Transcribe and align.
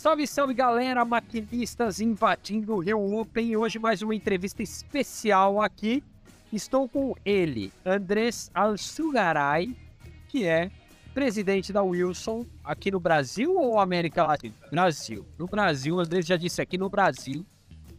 Salve, 0.00 0.26
salve 0.26 0.54
galera, 0.54 1.04
maquinistas 1.04 2.00
invadindo 2.00 2.74
o 2.74 2.78
Rio 2.78 3.18
Open. 3.18 3.54
Hoje 3.54 3.78
mais 3.78 4.00
uma 4.00 4.14
entrevista 4.14 4.62
especial 4.62 5.60
aqui. 5.60 6.02
Estou 6.50 6.88
com 6.88 7.14
ele, 7.22 7.70
Andrés 7.84 8.50
Alsugaray, 8.54 9.76
que 10.26 10.46
é 10.46 10.70
presidente 11.12 11.70
da 11.70 11.82
Wilson 11.82 12.46
aqui 12.64 12.90
no 12.90 12.98
Brasil 12.98 13.54
ou 13.54 13.78
América 13.78 14.24
Latina? 14.24 14.54
Brasil. 14.70 15.26
No 15.38 15.46
Brasil, 15.46 15.96
o 15.96 16.00
Andrés 16.00 16.24
já 16.24 16.38
disse 16.38 16.62
aqui 16.62 16.78
no 16.78 16.88
Brasil. 16.88 17.44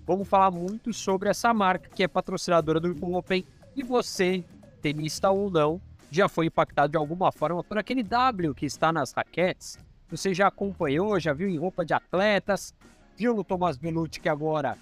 Vamos 0.03 0.27
falar 0.27 0.49
muito 0.49 0.91
sobre 0.91 1.29
essa 1.29 1.53
marca 1.53 1.87
que 1.87 2.01
é 2.01 2.07
patrocinadora 2.07 2.79
do 2.79 2.93
Rio 2.93 3.13
Open. 3.13 3.45
E 3.75 3.83
você, 3.83 4.43
tenista 4.81 5.29
ou 5.29 5.51
não, 5.51 5.79
já 6.09 6.27
foi 6.27 6.47
impactado 6.47 6.93
de 6.93 6.97
alguma 6.97 7.31
forma 7.31 7.63
por 7.63 7.77
aquele 7.77 8.01
W 8.01 8.55
que 8.55 8.65
está 8.65 8.91
nas 8.91 9.11
raquetes 9.11 9.77
você 10.11 10.33
já 10.33 10.47
acompanhou, 10.47 11.17
já 11.19 11.31
viu 11.31 11.49
em 11.49 11.57
roupa 11.57 11.85
de 11.85 11.93
atletas, 11.93 12.75
viu 13.15 13.33
no 13.33 13.43
Thomas 13.43 13.77
Belucci 13.77 14.19
que 14.19 14.27
agora, 14.27 14.77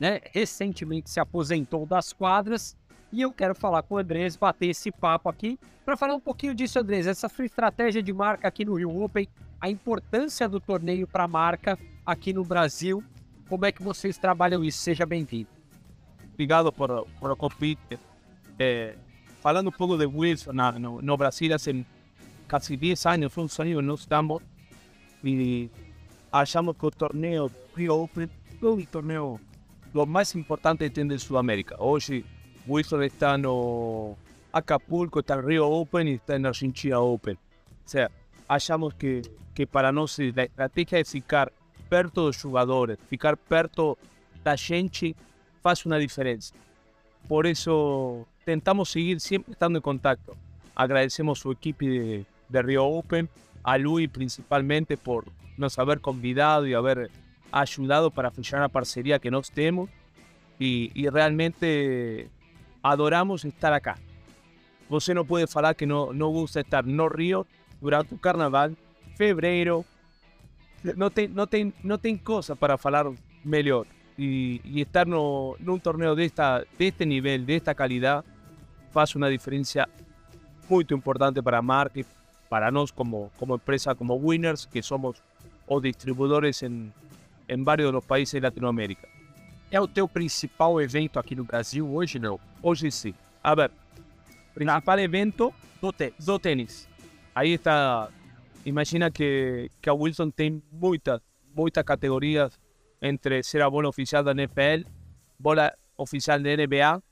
né, 0.00 0.20
recentemente 0.32 1.08
se 1.08 1.20
aposentou 1.20 1.86
das 1.86 2.12
quadras. 2.12 2.76
E 3.12 3.22
eu 3.22 3.30
quero 3.30 3.54
falar 3.54 3.84
com 3.84 3.94
o 3.94 3.98
Andrés, 3.98 4.36
bater 4.36 4.66
esse 4.66 4.90
papo 4.90 5.28
aqui, 5.28 5.58
para 5.84 5.96
falar 5.96 6.14
um 6.14 6.20
pouquinho 6.20 6.54
disso, 6.54 6.78
Andrés, 6.78 7.06
essa 7.06 7.28
sua 7.28 7.44
estratégia 7.44 8.02
de 8.02 8.12
marca 8.12 8.48
aqui 8.48 8.64
no 8.64 8.74
Rio 8.74 9.00
Open, 9.02 9.28
a 9.60 9.70
importância 9.70 10.48
do 10.48 10.58
torneio 10.58 11.06
para 11.06 11.24
a 11.24 11.28
marca 11.28 11.78
aqui 12.04 12.32
no 12.32 12.44
Brasil, 12.44 13.04
como 13.48 13.66
é 13.66 13.70
que 13.70 13.82
vocês 13.82 14.18
trabalham 14.18 14.64
isso? 14.64 14.78
Seja 14.78 15.06
bem-vindo. 15.06 15.48
Obrigado 16.32 16.72
por, 16.72 17.06
por 17.20 17.30
o 17.30 17.36
convite. 17.36 17.98
É, 18.58 18.96
falando 19.40 19.68
um 19.68 19.72
pouco 19.72 19.96
de 19.96 20.06
Wilson 20.06 20.52
no, 20.52 21.00
no 21.00 21.16
Brasil, 21.16 21.54
há 21.54 21.58
quase 22.48 22.76
10 22.76 23.06
anos, 23.06 23.38
11 23.38 23.62
anos, 23.62 23.84
nós 23.84 24.00
estamos 24.00 24.42
y 25.24 25.70
achamos 26.30 26.76
que 26.76 26.86
el 26.86 26.92
torneo 26.92 27.50
Rio 27.74 27.96
Open 27.96 28.30
es 28.50 28.78
el 28.78 28.88
torneo 28.88 29.40
lo 29.92 30.06
más 30.06 30.34
importante 30.34 30.90
tiene 30.90 31.18
Sudamérica. 31.18 31.76
Hoy 31.78 32.24
Wilson 32.66 33.02
está 33.04 33.36
en 33.36 33.44
Acapulco, 34.52 35.20
está 35.20 35.34
en 35.34 35.42
Rio 35.44 35.68
Open 35.68 36.08
y 36.08 36.14
está 36.14 36.34
en 36.34 36.46
Argentina 36.46 36.98
Open. 36.98 37.36
O 37.36 37.88
sea, 37.88 38.10
achamos 38.48 38.94
que, 38.94 39.22
que 39.54 39.66
para 39.66 39.92
nosotros 39.92 40.34
la 40.34 40.44
estrategia 40.44 40.98
de 40.98 41.04
ficar 41.04 41.52
perto 41.88 42.22
dos 42.22 42.42
jugadores, 42.42 42.98
ficar 43.08 43.36
perto 43.36 43.96
da 44.42 44.56
gente, 44.56 45.14
hace 45.62 45.88
una 45.88 45.98
diferencia. 45.98 46.56
Por 47.28 47.46
eso 47.46 48.26
tentamos 48.44 48.90
seguir 48.90 49.20
siempre 49.20 49.52
estando 49.52 49.78
en 49.78 49.82
contacto. 49.82 50.36
Agradecemos 50.74 51.38
a 51.38 51.42
su 51.42 51.52
equipo 51.52 51.86
de, 51.86 52.26
de 52.48 52.62
Rio 52.62 52.84
Open, 52.84 53.28
a 53.64 53.78
Luis 53.78 54.08
principalmente 54.08 54.96
por 54.96 55.24
nos 55.56 55.78
haber 55.78 56.00
convidado 56.00 56.66
y 56.66 56.74
haber 56.74 57.10
ayudado 57.50 58.10
para 58.10 58.30
fechar 58.30 58.60
una 58.60 58.68
parcería 58.68 59.18
que 59.18 59.30
nos 59.30 59.50
tenemos 59.50 59.90
y, 60.58 60.92
y, 60.94 61.08
realmente 61.08 62.28
adoramos 62.82 63.44
estar 63.44 63.72
acá. 63.72 63.96
Você 64.88 65.14
no 65.14 65.24
puede 65.24 65.46
falar 65.46 65.74
que 65.74 65.86
no, 65.86 66.12
no 66.12 66.28
gusta 66.28 66.60
estar. 66.60 66.86
No 66.86 67.08
Río 67.08 67.46
durante 67.80 68.14
o 68.14 68.18
carnaval, 68.18 68.76
febrero, 69.16 69.84
no 70.96 71.10
ten, 71.10 71.34
no 71.34 71.46
ten, 71.46 71.74
no 71.82 71.98
ten 71.98 72.18
cosa 72.18 72.54
para 72.54 72.78
falar 72.78 73.06
mejor. 73.42 73.86
Y, 74.16 74.60
y 74.64 74.82
estar 74.82 75.08
no, 75.08 75.56
un 75.58 75.80
torneo 75.80 76.14
de, 76.14 76.26
esta, 76.26 76.60
de 76.78 76.86
este 76.86 77.04
nivel, 77.04 77.46
de 77.46 77.56
esta 77.56 77.74
calidad, 77.74 78.24
hace 78.94 79.18
una 79.18 79.26
diferencia 79.26 79.88
muy 80.68 80.86
importante 80.90 81.42
para 81.42 81.60
marca 81.60 82.00
para 82.54 82.70
nós 82.70 82.92
como, 82.92 83.32
como 83.36 83.56
empresa, 83.56 83.96
como 83.96 84.14
Winners, 84.14 84.64
que 84.64 84.80
somos 84.80 85.20
os 85.66 85.82
distribuidores 85.82 86.62
em, 86.62 86.92
em 87.48 87.64
vários 87.64 87.90
dos 87.90 88.04
países 88.04 88.34
de 88.34 88.38
Latinoamérica. 88.38 89.08
É 89.72 89.80
o 89.80 89.88
teu 89.88 90.06
principal 90.06 90.80
evento 90.80 91.18
aqui 91.18 91.34
no 91.34 91.42
Brasil 91.42 91.84
hoje, 91.92 92.20
não? 92.20 92.38
Hoje 92.62 92.92
sim. 92.92 93.12
A 93.42 93.56
ver, 93.56 93.72
principal 94.54 95.00
evento 95.00 95.52
do, 95.82 95.92
do 96.24 96.38
tênis. 96.38 96.88
Aí 97.34 97.54
está, 97.54 98.08
imagina 98.64 99.10
que, 99.10 99.68
que 99.82 99.90
a 99.90 99.92
Wilson 99.92 100.30
tem 100.30 100.62
muitas, 100.70 101.20
muitas 101.56 101.82
categorias 101.82 102.56
entre 103.02 103.42
ser 103.42 103.62
a 103.62 103.68
bola 103.68 103.88
oficial 103.88 104.22
da 104.22 104.30
NFL, 104.30 104.88
bola 105.36 105.74
oficial 105.96 106.38
da 106.38 106.50
NBA, 106.56 107.02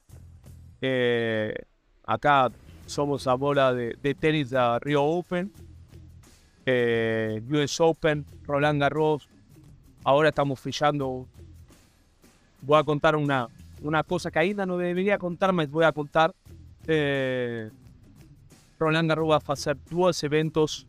acá 2.07 2.49
somos 2.93 3.27
a 3.27 3.35
bola 3.35 3.73
de, 3.73 4.15
tenis 4.15 4.51
de 4.51 4.79
Rio 4.81 5.03
Open, 5.03 5.51
eh, 6.67 7.43
US 7.51 7.81
Open, 7.81 8.25
Roland 8.47 8.81
Garros. 8.81 9.29
Ahora 10.05 10.29
estamos 10.29 10.61
fichando. 10.61 11.27
Voy 12.61 12.79
a 12.79 12.85
contar 12.85 13.17
una, 13.17 13.49
una 13.83 14.03
cosa 14.03 14.31
que 14.31 14.39
ainda 14.39 14.67
no 14.67 14.77
debería 14.77 15.19
contar, 15.19 15.53
me 15.53 15.67
voy 15.67 15.85
a 15.85 15.93
contar. 15.93 16.35
Eh, 16.87 17.71
Roland 18.79 19.09
Garros 19.09 19.31
va 19.31 19.37
a 19.37 19.53
hacer 19.53 19.79
dos 19.91 20.23
eventos 20.23 20.87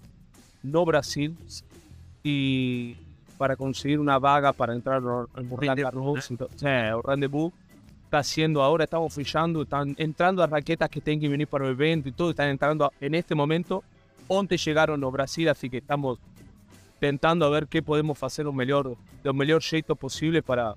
no 0.61 0.85
Brasil 0.85 1.37
y 2.23 2.95
para 3.37 3.55
conseguir 3.55 3.99
una 3.99 4.19
vaga 4.19 4.53
para 4.53 4.73
entrar 4.73 5.01
en 5.35 5.49
Roland 5.49 5.79
Garros, 5.79 6.31
o 6.31 7.01
rendezvous 7.01 7.53
está 8.13 8.19
haciendo 8.19 8.61
ahora, 8.61 8.83
estamos 8.83 9.11
fichando, 9.11 9.63
están 9.63 9.95
entrando 9.97 10.43
a 10.43 10.47
raquetas 10.47 10.87
que 10.87 11.01
tienen 11.01 11.19
que 11.19 11.27
venir 11.27 11.47
para 11.47 11.65
el 11.65 11.71
evento 11.71 12.09
y 12.09 12.11
todo, 12.11 12.29
están 12.29 12.49
entrando 12.49 12.93
en 13.01 13.15
este 13.15 13.33
momento. 13.33 13.83
Onde 14.27 14.55
llegaron 14.55 15.01
los 15.01 15.11
Brasil, 15.11 15.49
así 15.49 15.67
que 15.67 15.77
estamos 15.77 16.19
tentando 16.99 17.43
a 17.43 17.49
ver 17.49 17.67
qué 17.67 17.81
podemos 17.81 18.21
hacer 18.21 18.45
lo 18.45 18.53
mejor, 18.53 18.95
lo 19.23 19.33
mejor 19.33 19.63
jeito 19.63 19.95
posible 19.95 20.43
para, 20.43 20.75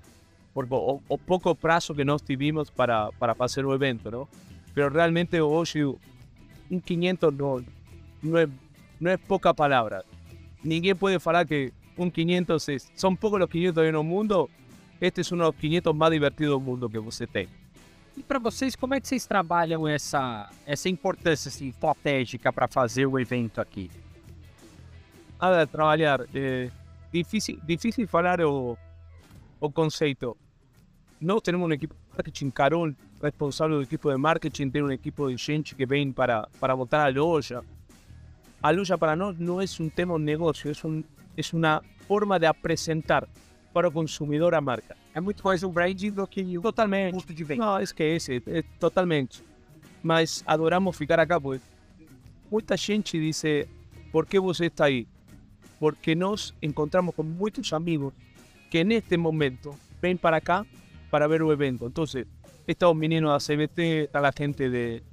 por 0.51 0.65
o, 0.71 0.99
poco 1.27 1.53
plazo 1.53 1.93
que 1.93 2.03
nos 2.03 2.23
tuvimos 2.23 2.71
para, 2.71 3.11
para 3.19 3.35
hacer 3.39 3.63
el 3.65 3.71
evento, 3.71 4.09
¿no? 4.09 4.27
Pero 4.73 4.89
realmente 4.89 5.39
hoy 5.39 5.67
un 6.71 6.81
500 6.81 7.33
no, 7.35 7.63
no, 8.23 8.39
es, 8.39 8.49
no 8.99 9.11
es 9.11 9.19
poca 9.19 9.53
palabra. 9.53 10.01
Ninguém 10.63 10.97
puede 10.97 11.19
hablar 11.23 11.45
que 11.45 11.71
un 11.95 12.09
500 12.09 12.69
es, 12.69 12.91
son 12.95 13.15
pocos 13.15 13.39
los 13.39 13.49
500 13.49 13.83
en 13.83 13.95
el 13.95 14.03
mundo, 14.03 14.49
este 14.99 15.21
é 15.21 15.35
um 15.35 15.37
dos 15.37 15.55
500 15.55 15.95
mais 15.95 16.11
divertidos 16.11 16.53
do 16.53 16.59
mundo 16.59 16.89
que 16.89 16.99
você 16.99 17.27
tem. 17.27 17.47
E 18.15 18.23
para 18.23 18.39
vocês, 18.39 18.75
como 18.75 18.95
é 18.95 18.99
que 18.99 19.07
vocês 19.07 19.27
trabalham 19.27 19.87
essa, 19.87 20.49
essa 20.65 20.89
importância 20.89 21.49
assim, 21.49 21.67
estratégica 21.67 22.51
para 22.51 22.67
fazer 22.67 23.05
o 23.05 23.19
evento 23.19 23.61
aqui? 23.61 23.91
Ah, 25.39 25.67
trabalhar. 25.67 26.21
É, 26.33 26.71
difícil, 27.13 27.59
difícil 27.63 28.07
falar 28.07 28.41
o, 28.41 28.75
o 29.59 29.71
conceito. 29.71 30.35
Nós 31.21 31.41
temos 31.41 31.61
um 31.61 31.71
equipo 31.71 31.93
de 31.93 32.15
marketing, 32.15 32.49
Carol, 32.49 32.91
responsável 33.21 33.77
do 33.77 33.83
equipo 33.83 34.09
de 34.09 34.17
marketing, 34.17 34.69
tem 34.71 34.81
um 34.81 34.91
equipo 34.91 35.29
de 35.29 35.37
gente 35.37 35.75
que 35.75 35.85
vem 35.85 36.11
para, 36.11 36.47
para 36.59 36.75
montar 36.75 37.05
a 37.05 37.09
loja. 37.09 37.63
A 38.63 38.71
loja 38.71 38.97
para 38.97 39.15
nós 39.15 39.37
não 39.37 39.61
é 39.61 39.65
um 39.79 39.89
tema 39.89 40.17
de 40.17 40.25
negócio, 40.25 40.71
é, 40.71 40.87
um, 40.87 41.03
é 41.37 41.41
uma 41.53 41.83
forma 42.07 42.39
de 42.39 42.47
apresentar 42.47 43.27
para 43.77 43.89
o 43.89 43.91
consumidor 43.91 44.55
a 44.55 44.59
marca. 44.59 44.97
É 45.13 45.21
muito 45.21 45.43
mais 45.43 45.61
um 45.61 45.69
branding 45.69 46.09
do 46.09 46.25
que 46.25 46.57
o 46.57 46.61
totalmente. 46.63 47.13
custo 47.13 47.31
de 47.31 47.43
venda. 47.43 47.63
Não, 47.63 47.79
esquece, 47.79 48.41
é, 48.47 48.63
totalmente. 48.79 49.43
Mas 50.01 50.43
adoramos 50.47 50.97
ficar 50.97 51.19
acá, 51.19 51.39
pois 51.39 51.61
muita 52.49 52.75
gente 52.75 53.19
diz, 53.19 53.43
por 54.11 54.25
que 54.25 54.39
você 54.39 54.65
está 54.65 54.85
aí? 54.85 55.07
Porque 55.79 56.15
nós 56.15 56.55
encontramos 56.59 57.13
com 57.13 57.21
muitos 57.21 57.71
amigos 57.71 58.13
que 58.71 58.83
neste 58.83 59.15
momento 59.15 59.75
vêm 60.01 60.17
para 60.17 60.41
cá 60.41 60.65
para 61.11 61.27
ver 61.27 61.43
o 61.43 61.51
evento. 61.51 61.85
Então, 61.85 62.03
estão 62.67 62.95
meninos 62.95 63.29
da 63.29 63.53
CBT, 63.53 64.05
está 64.05 64.27
a 64.27 64.31
gente 64.35 64.67
de 64.71 65.03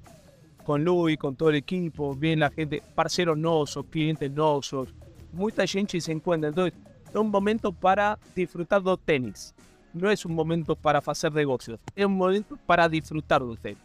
com 0.64 0.78
Luis, 0.78 1.18
com 1.18 1.34
todo 1.34 1.52
o 1.52 1.56
equipo, 1.56 2.14
vem 2.14 2.42
a 2.42 2.50
gente, 2.56 2.82
parceiros 2.94 3.38
nossos, 3.38 3.84
clientes 3.90 4.30
nossos, 4.30 4.88
muita 5.34 5.66
gente 5.66 6.00
se 6.00 6.10
encontra. 6.10 6.48
Então, 6.48 6.72
es 7.14 7.20
un 7.20 7.30
momento 7.30 7.72
para 7.72 8.18
disfrutar 8.34 8.82
del 8.82 8.98
tenis. 8.98 9.54
No 9.92 10.10
es 10.10 10.24
un 10.24 10.34
momento 10.34 10.74
para 10.74 10.98
hacer 10.98 11.32
negocios, 11.32 11.78
es 11.94 12.04
un 12.04 12.16
momento 12.16 12.58
para 12.66 12.88
disfrutar 12.88 13.44
del 13.44 13.58
tenis. 13.58 13.78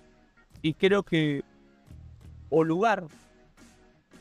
Y 0.61 0.73
creo 0.73 1.03
que 1.03 1.43
o 2.49 2.63
lugar 2.63 3.05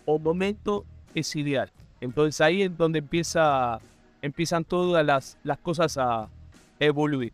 o 0.05 0.19
momento 0.19 0.85
es 1.15 1.35
ideal. 1.35 1.71
Entonces 2.01 2.41
ahí 2.43 2.63
es 2.63 2.77
donde 2.77 2.99
empieza, 2.99 3.81
empiezan 4.21 4.65
todas 4.65 5.05
las, 5.05 5.39
las 5.43 5.59
cosas 5.59 5.97
a 5.97 6.29
evoluir. 6.79 7.33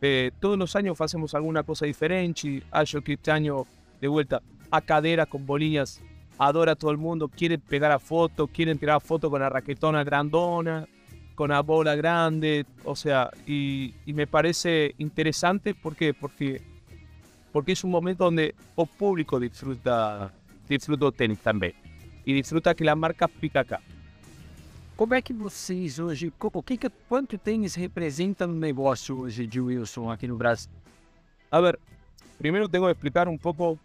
Eh, 0.00 0.30
todos 0.38 0.58
los 0.58 0.76
años 0.76 1.00
hacemos 1.00 1.34
alguna 1.34 1.62
cosa 1.62 1.86
diferente. 1.86 2.62
Yo 2.84 3.02
que 3.02 3.14
este 3.14 3.30
año 3.30 3.64
de 4.00 4.08
vuelta 4.08 4.42
a 4.70 4.80
cadera 4.82 5.24
con 5.24 5.46
bolillas 5.46 6.00
adora 6.38 6.72
a 6.72 6.76
todo 6.76 6.90
el 6.90 6.98
mundo, 6.98 7.28
quiere 7.28 7.58
pegar 7.58 7.90
a 7.90 7.98
fotos, 7.98 8.48
quieren 8.50 8.78
tirar 8.78 9.00
fotos 9.00 9.30
con 9.30 9.40
la 9.40 9.48
raquetona 9.50 10.04
grandona, 10.04 10.86
con 11.34 11.50
la 11.50 11.60
bola 11.60 11.94
grande, 11.94 12.64
o 12.84 12.96
sea, 12.96 13.30
y, 13.46 13.94
me 14.06 14.26
parece 14.26 14.94
interesante 14.98 15.74
porque, 15.74 16.14
porque, 16.14 16.62
porque 17.52 17.72
es 17.72 17.84
un 17.84 17.90
momento 17.90 18.24
donde 18.24 18.54
el 18.76 18.86
público 18.86 19.38
disfruta, 19.38 20.32
disfruta 20.68 21.10
tenis 21.12 21.38
también 21.38 21.74
y 22.24 22.32
disfruta 22.32 22.74
que 22.74 22.84
la 22.84 22.94
marca 22.94 23.28
pica 23.28 23.60
acá. 23.60 23.80
Como 24.96 25.14
é 25.14 25.22
que 25.22 25.32
vocês 25.32 26.00
hoje, 26.00 26.32
o 26.40 26.60
que, 26.60 26.76
que 26.76 26.90
quanto 27.08 27.38
tênis 27.38 27.76
representa 27.76 28.48
no 28.48 28.54
negócio 28.54 29.16
hoje 29.16 29.46
de 29.46 29.60
Wilson 29.60 30.10
aqui 30.10 30.26
no 30.26 30.36
Brasil? 30.36 30.72
A 31.52 31.60
ver, 31.60 31.78
primero 32.36 32.68
tengo 32.68 32.86
que 32.86 32.92
explicar 32.92 33.28
un 33.28 33.38
poco 33.38 33.78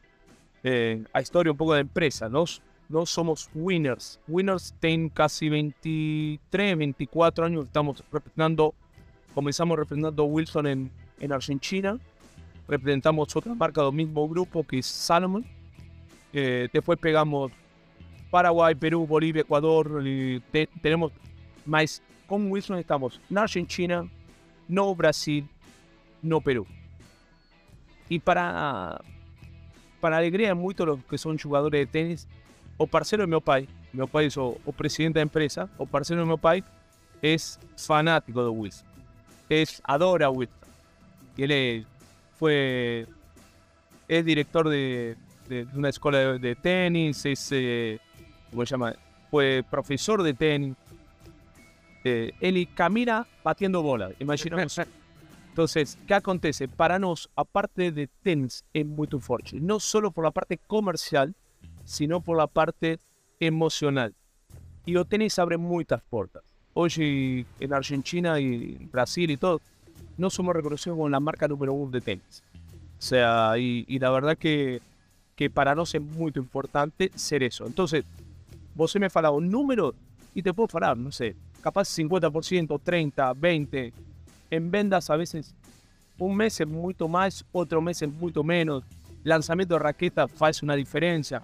eh, 0.63 1.04
la 1.13 1.21
historia, 1.21 1.51
un 1.51 1.57
poco 1.57 1.74
de 1.74 1.81
empresa. 1.81 2.30
Nos, 2.30 2.62
no 2.89 3.06
somos 3.06 3.50
winners. 3.54 4.19
Winners 4.27 4.74
tienen 4.80 5.10
casi 5.10 5.50
23, 5.50 6.77
24 6.77 7.45
años. 7.45 7.65
Estamos 7.65 8.04
representando, 8.12 8.74
comenzamos 9.33 9.77
representando 9.77 10.24
Wilson 10.25 10.68
en, 10.68 10.92
en 11.19 11.31
Argentina. 11.31 11.98
Representamos 12.68 13.36
otra 13.36 13.54
marca 13.54 13.83
del 13.83 13.94
mismo 13.94 14.27
grupo 14.27 14.63
que 14.63 14.80
es 14.80 14.86
Salomon. 14.86 15.45
Eh, 16.31 16.68
después 16.71 16.98
pegamos 16.98 17.51
Paraguay, 18.31 18.74
Perú, 18.74 19.06
Bolivia, 19.06 19.42
Ecuador. 19.42 20.04
tenemos 20.81 21.12
más. 21.66 22.01
Con 22.25 22.50
Wilson 22.50 22.80
estamos 22.80 23.19
en 23.30 23.38
Argentina, 23.38 24.09
no 24.68 24.95
Brasil, 24.95 25.48
no 26.21 26.42
Perú. 26.42 26.66
Y 28.09 28.18
para, 28.19 29.01
para 30.03 30.17
alegría 30.17 30.50
de 30.50 30.53
muchos 30.53 30.85
los 30.85 31.00
que 31.05 31.17
son 31.17 31.38
jugadores 31.39 31.79
de 31.79 31.85
tenis, 31.85 32.27
o 32.77 32.85
parceiro 32.85 33.23
de 33.23 33.27
meu 33.29 33.39
pai, 33.39 33.69
meu 33.94 34.05
pai 34.05 34.27
o, 34.35 34.59
o 34.65 34.73
presidente 34.73 35.15
da 35.15 35.21
empresa, 35.21 35.69
o 35.77 35.88
parceiro 35.88 36.21
de 36.23 36.27
meu 36.27 36.38
pai 36.38 36.61
é 37.21 37.38
fanático 37.77 38.41
do 38.44 38.51
Wilson. 38.51 38.83
Es, 39.50 39.81
adora 39.85 40.25
a 40.25 40.29
Wilson. 40.29 40.57
Y 41.38 41.44
él 41.44 41.51
es- 41.51 41.85
fue, 42.38 43.07
es 44.09 44.25
director 44.25 44.67
de, 44.67 45.15
de 45.47 45.65
una 45.73 45.88
escuela 45.88 46.17
de, 46.19 46.39
de 46.39 46.56
tenis, 46.56 47.25
es, 47.25 47.47
eh, 47.53 47.97
¿cómo 48.51 48.65
se 48.65 48.71
llama? 48.71 48.94
Fue 49.31 49.63
profesor 49.71 50.21
de 50.21 50.33
tenis. 50.33 50.75
Eh, 52.03 52.33
él 52.41 52.67
camina 52.75 53.25
batiendo 53.41 53.81
bola, 53.81 54.11
imaginamos. 54.19 54.81
Entonces, 55.53 56.00
¿qué 56.07 56.15
acontece? 56.15 56.67
Para 56.67 56.97
nos, 56.97 57.29
aparte 57.35 57.91
de 57.91 58.07
tenis, 58.23 58.65
es 58.73 58.88
muy 58.88 59.07
fuerte. 59.19 59.59
No 59.59 59.79
solo 59.79 60.09
por 60.09 60.23
la 60.23 60.31
parte 60.31 60.57
comercial, 60.57 61.35
sino 61.85 62.21
por 62.21 62.38
la 62.38 62.47
parte 62.47 62.97
emocional. 63.39 64.15
Y 64.83 64.97
el 64.97 65.05
tenis 65.05 65.38
abre 65.38 65.57
muchas 65.57 66.01
puertas. 66.09 66.41
Hoy 66.73 67.45
en 67.59 67.71
Argentina 67.71 68.39
y 68.39 68.89
Brasil 68.91 69.29
y 69.29 69.38
todo, 69.38 69.61
no 70.17 70.31
somos 70.31 70.55
reconocidos 70.55 70.97
como 70.97 71.07
la 71.07 71.19
marca 71.19 71.47
número 71.47 71.71
uno 71.71 71.91
de 71.91 72.01
tenis. 72.01 72.41
O 72.97 73.01
sea, 73.03 73.56
y, 73.56 73.85
y 73.88 73.99
la 73.99 74.09
verdad 74.09 74.35
que, 74.35 74.81
que 75.35 75.51
para 75.51 75.75
nos 75.75 75.94
es 75.94 76.01
muy 76.01 76.31
importante 76.35 77.11
ser 77.13 77.44
eso. 77.44 77.67
Entonces, 77.67 78.03
vos 78.73 78.95
me 78.95 79.07
falado 79.11 79.35
un 79.35 79.51
número 79.51 79.94
y 80.33 80.41
te 80.41 80.51
puedo 80.51 80.67
falar, 80.67 80.97
no 80.97 81.11
sé, 81.11 81.35
capaz 81.61 81.95
50%, 81.95 82.81
30, 82.83 83.33
20. 83.33 83.94
En 84.53 84.69
vendas 84.69 85.09
a 85.09 85.15
veces 85.15 85.55
un 86.19 86.38
mes 86.38 86.61
es 86.61 86.67
mucho 86.67 87.07
más, 87.07 87.44
otro 87.51 87.81
mes 87.81 88.03
es 88.03 88.09
mucho 88.13 88.44
menos. 88.44 88.83
Lanzamiento 89.23 89.73
de 89.73 89.79
raqueta 89.79 90.27
hace 90.39 90.63
una 90.63 90.75
diferencia. 90.75 91.41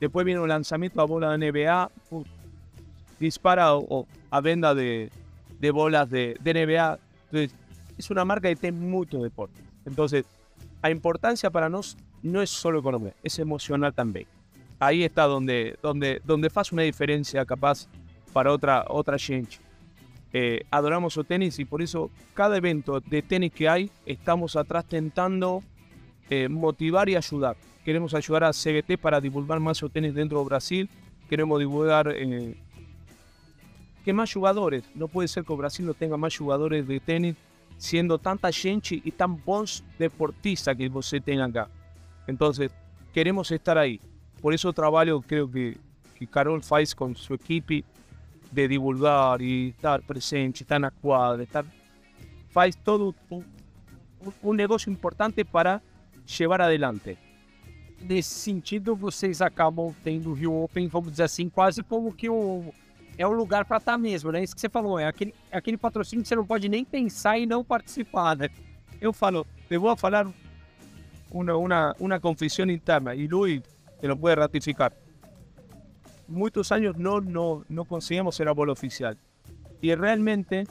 Después 0.00 0.26
viene 0.26 0.40
un 0.40 0.48
lanzamiento 0.48 1.00
a 1.00 1.04
bola 1.04 1.36
de 1.36 1.52
NBA, 1.52 1.88
uf, 2.10 2.26
dispara 3.20 3.76
o, 3.76 3.86
o 3.88 4.06
a 4.28 4.40
venda 4.40 4.74
de, 4.74 5.08
de 5.60 5.70
bolas 5.70 6.10
de, 6.10 6.36
de 6.40 6.66
NBA. 6.66 6.98
Entonces, 7.30 7.56
es 7.96 8.10
una 8.10 8.24
marca 8.24 8.48
que 8.48 8.56
tiene 8.56 8.76
mucho 8.76 9.22
deporte. 9.22 9.60
Entonces, 9.86 10.24
la 10.82 10.90
importancia 10.90 11.48
para 11.48 11.68
nos 11.68 11.96
no 12.24 12.42
es 12.42 12.50
solo 12.50 12.80
económica, 12.80 13.14
es 13.22 13.38
emocional 13.38 13.94
también. 13.94 14.26
Ahí 14.80 15.04
está 15.04 15.26
donde, 15.26 15.78
donde, 15.80 16.20
donde 16.24 16.50
hace 16.52 16.74
una 16.74 16.82
diferencia 16.82 17.44
capaz 17.44 17.86
para 18.32 18.50
otra, 18.50 18.84
otra 18.88 19.16
gente. 19.16 19.58
Eh, 20.34 20.64
adoramos 20.70 21.16
el 21.16 21.26
tenis 21.26 21.58
y 21.58 21.64
por 21.66 21.82
eso 21.82 22.10
cada 22.32 22.56
evento 22.56 23.00
de 23.00 23.20
tenis 23.20 23.52
que 23.52 23.68
hay 23.68 23.90
estamos 24.06 24.56
atrás 24.56 24.86
tentando 24.86 25.62
eh, 26.30 26.48
motivar 26.48 27.08
y 27.08 27.16
ayudar. 27.16 27.56
Queremos 27.84 28.14
ayudar 28.14 28.44
a 28.44 28.52
CBT 28.52 28.98
para 29.00 29.20
divulgar 29.20 29.60
más 29.60 29.82
el 29.82 29.90
tenis 29.90 30.14
dentro 30.14 30.38
de 30.38 30.44
Brasil. 30.44 30.88
Queremos 31.28 31.58
divulgar 31.58 32.08
eh, 32.16 32.54
que 34.04 34.12
más 34.12 34.32
jugadores. 34.32 34.84
No 34.94 35.08
puede 35.08 35.28
ser 35.28 35.44
que 35.44 35.54
Brasil 35.54 35.84
no 35.84 35.92
tenga 35.92 36.16
más 36.16 36.36
jugadores 36.36 36.86
de 36.86 37.00
tenis 37.00 37.36
siendo 37.76 38.18
tanta 38.18 38.50
gente 38.52 39.02
y 39.04 39.10
tan 39.10 39.42
bons 39.44 39.84
deportistas 39.98 40.76
que 40.76 40.88
você 40.88 41.20
tem 41.20 41.40
acá. 41.40 41.68
Entonces, 42.26 42.70
queremos 43.12 43.50
estar 43.50 43.76
ahí. 43.76 44.00
Por 44.40 44.54
eso 44.54 44.72
trabajo 44.72 45.20
creo 45.20 45.50
que, 45.50 45.76
que 46.16 46.26
Carol 46.26 46.62
faz 46.62 46.94
con 46.94 47.16
su 47.16 47.34
equipo 47.34 47.86
de 48.52 48.68
divulgar 48.68 49.40
y 49.40 49.70
estar 49.70 50.02
presente, 50.02 50.62
estar 50.62 50.76
en 50.76 50.82
la 50.82 50.90
cuadra, 50.90 51.42
estar, 51.42 51.64
faz 52.50 52.76
todo 52.76 53.14
un 54.42 54.56
negocio 54.56 54.92
importante 54.92 55.44
para 55.44 55.82
llevar 56.38 56.60
adelante. 56.60 57.16
Nesse 58.00 58.34
sentido, 58.34 58.94
vocês 58.94 59.40
acabam 59.40 59.94
tendo 60.04 60.30
o 60.30 60.34
Rio 60.34 60.64
Open, 60.64 60.88
vamos 60.88 61.12
dizer 61.12 61.22
assim, 61.22 61.48
quase 61.48 61.82
como 61.82 62.12
que 62.12 62.28
o, 62.28 62.74
é 63.16 63.26
um 63.26 63.32
lugar 63.32 63.64
para 63.64 63.78
estar 63.78 63.96
mesmo, 63.96 64.32
né? 64.32 64.42
Isso 64.42 64.54
que 64.54 64.60
você 64.60 64.68
falou, 64.68 64.98
é 64.98 65.06
aquele, 65.06 65.34
aquele 65.50 65.76
patrocínio 65.76 66.22
que 66.22 66.28
você 66.28 66.34
não 66.34 66.44
pode 66.44 66.68
nem 66.68 66.84
pensar 66.84 67.38
e 67.38 67.46
não 67.46 67.64
participar, 67.64 68.36
né? 68.36 68.48
Eu 69.00 69.12
falo, 69.12 69.46
voy 69.70 69.92
a 69.92 69.96
falar 69.96 70.28
una, 71.30 71.56
una, 71.56 71.94
una 71.98 72.20
confesión 72.20 72.70
interna 72.70 73.14
y 73.14 73.26
Luis 73.26 73.62
te 74.00 74.08
lo 74.08 74.16
puede 74.16 74.36
ratificar. 74.36 74.92
Muchos 76.32 76.72
años 76.72 76.96
no, 76.96 77.20
no, 77.20 77.62
no 77.68 77.84
conseguimos 77.84 78.36
ser 78.36 78.48
abuelo 78.48 78.72
oficial. 78.72 79.18
Y 79.82 79.94
realmente, 79.94 80.66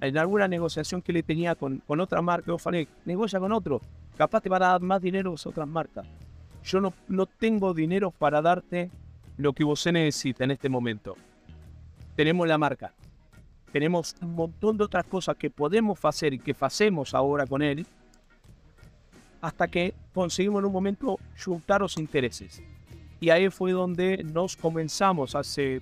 en 0.00 0.16
alguna 0.16 0.46
negociación 0.46 1.02
que 1.02 1.12
le 1.12 1.24
tenía 1.24 1.56
con, 1.56 1.78
con 1.78 1.98
otra 1.98 2.22
marca, 2.22 2.46
yo 2.46 2.56
falei, 2.56 2.86
negocia 3.04 3.40
con 3.40 3.50
otro. 3.50 3.80
Capaz 4.16 4.42
te 4.42 4.48
van 4.48 4.62
a 4.62 4.68
dar 4.68 4.80
más 4.80 5.02
dinero 5.02 5.34
que 5.34 5.48
otras 5.48 5.66
marcas. 5.66 6.06
Yo 6.62 6.80
no, 6.80 6.94
no 7.08 7.26
tengo 7.26 7.74
dinero 7.74 8.12
para 8.12 8.40
darte 8.40 8.88
lo 9.36 9.52
que 9.52 9.64
vos 9.64 9.84
necesita 9.86 10.44
en 10.44 10.52
este 10.52 10.68
momento. 10.68 11.16
Tenemos 12.14 12.46
la 12.46 12.56
marca. 12.56 12.92
Tenemos 13.72 14.14
un 14.22 14.34
montón 14.34 14.78
de 14.78 14.84
otras 14.84 15.04
cosas 15.04 15.36
que 15.36 15.50
podemos 15.50 15.98
hacer 16.04 16.32
y 16.32 16.38
que 16.38 16.54
hacemos 16.60 17.12
ahora 17.12 17.44
con 17.44 17.60
él 17.60 17.84
hasta 19.40 19.66
que 19.66 19.94
conseguimos 20.14 20.60
en 20.60 20.66
un 20.66 20.72
momento 20.72 21.18
juntar 21.44 21.80
los 21.80 21.96
intereses. 21.98 22.62
Y 23.20 23.30
ahí 23.30 23.48
fue 23.50 23.72
donde 23.72 24.22
nos 24.24 24.56
comenzamos 24.56 25.34
hace 25.34 25.80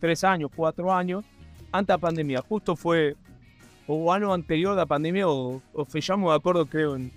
tres 0.00 0.24
años, 0.24 0.50
cuatro 0.54 0.92
años, 0.92 1.24
antes 1.70 1.88
de 1.88 1.94
la 1.94 1.98
pandemia. 1.98 2.42
Justo 2.42 2.76
fue 2.76 3.16
o 3.86 4.12
año 4.12 4.32
anterior 4.32 4.72
a 4.72 4.76
la 4.76 4.86
pandemia 4.86 5.28
o, 5.28 5.60
o 5.72 5.84
fechamos 5.84 6.30
de 6.30 6.36
acuerdo 6.36 6.66
creo 6.66 6.96
en 6.96 7.12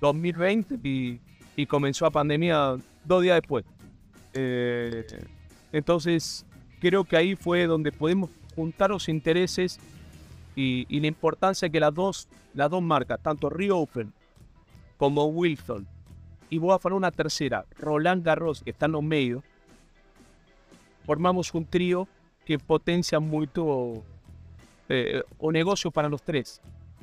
2020 0.00 0.78
y, 0.82 1.20
y 1.56 1.66
comenzó 1.66 2.04
la 2.04 2.10
pandemia 2.10 2.76
dos 3.04 3.22
días 3.22 3.36
después. 3.36 3.64
Eh, 4.34 5.06
entonces 5.72 6.44
creo 6.80 7.04
que 7.04 7.16
ahí 7.16 7.34
fue 7.34 7.66
donde 7.66 7.92
podemos 7.92 8.30
juntar 8.54 8.90
los 8.90 9.08
intereses 9.08 9.78
y, 10.54 10.86
y 10.88 11.00
la 11.00 11.06
importancia 11.06 11.68
que 11.68 11.80
las 11.80 11.94
dos, 11.94 12.28
las 12.54 12.70
dos 12.70 12.82
marcas, 12.82 13.20
tanto 13.22 13.48
Rio 13.48 13.78
Open 13.78 14.12
como 14.96 15.26
Wilson, 15.26 15.86
y 16.50 16.58
voy 16.58 16.72
a 16.74 16.78
falar 16.78 16.96
una 16.96 17.10
tercera, 17.10 17.64
Roland 17.78 18.24
Garros, 18.24 18.62
que 18.62 18.70
está 18.70 18.86
en 18.86 18.92
los 18.92 19.02
medios, 19.02 19.42
formamos 21.04 21.52
un 21.54 21.64
trío 21.64 22.06
que 22.44 22.58
potencia 22.58 23.20
mucho 23.20 24.02
eh, 24.88 25.22
o 25.38 25.52
negocio 25.52 25.90
para 25.90 26.08
los 26.08 26.22
tres. 26.22 26.60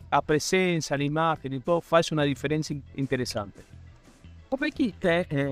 A 0.10 0.22
presencia, 0.22 0.98
la 0.98 1.04
imagen 1.04 1.54
y 1.54 1.60
todo 1.60 1.84
hace 1.92 2.14
una 2.14 2.24
diferencia 2.24 2.74
in- 2.76 2.84
interesante. 2.96 3.64
Como 4.50 4.64
é 4.66 4.72
que 4.72 4.94
é, 5.04 5.26
é, 5.30 5.48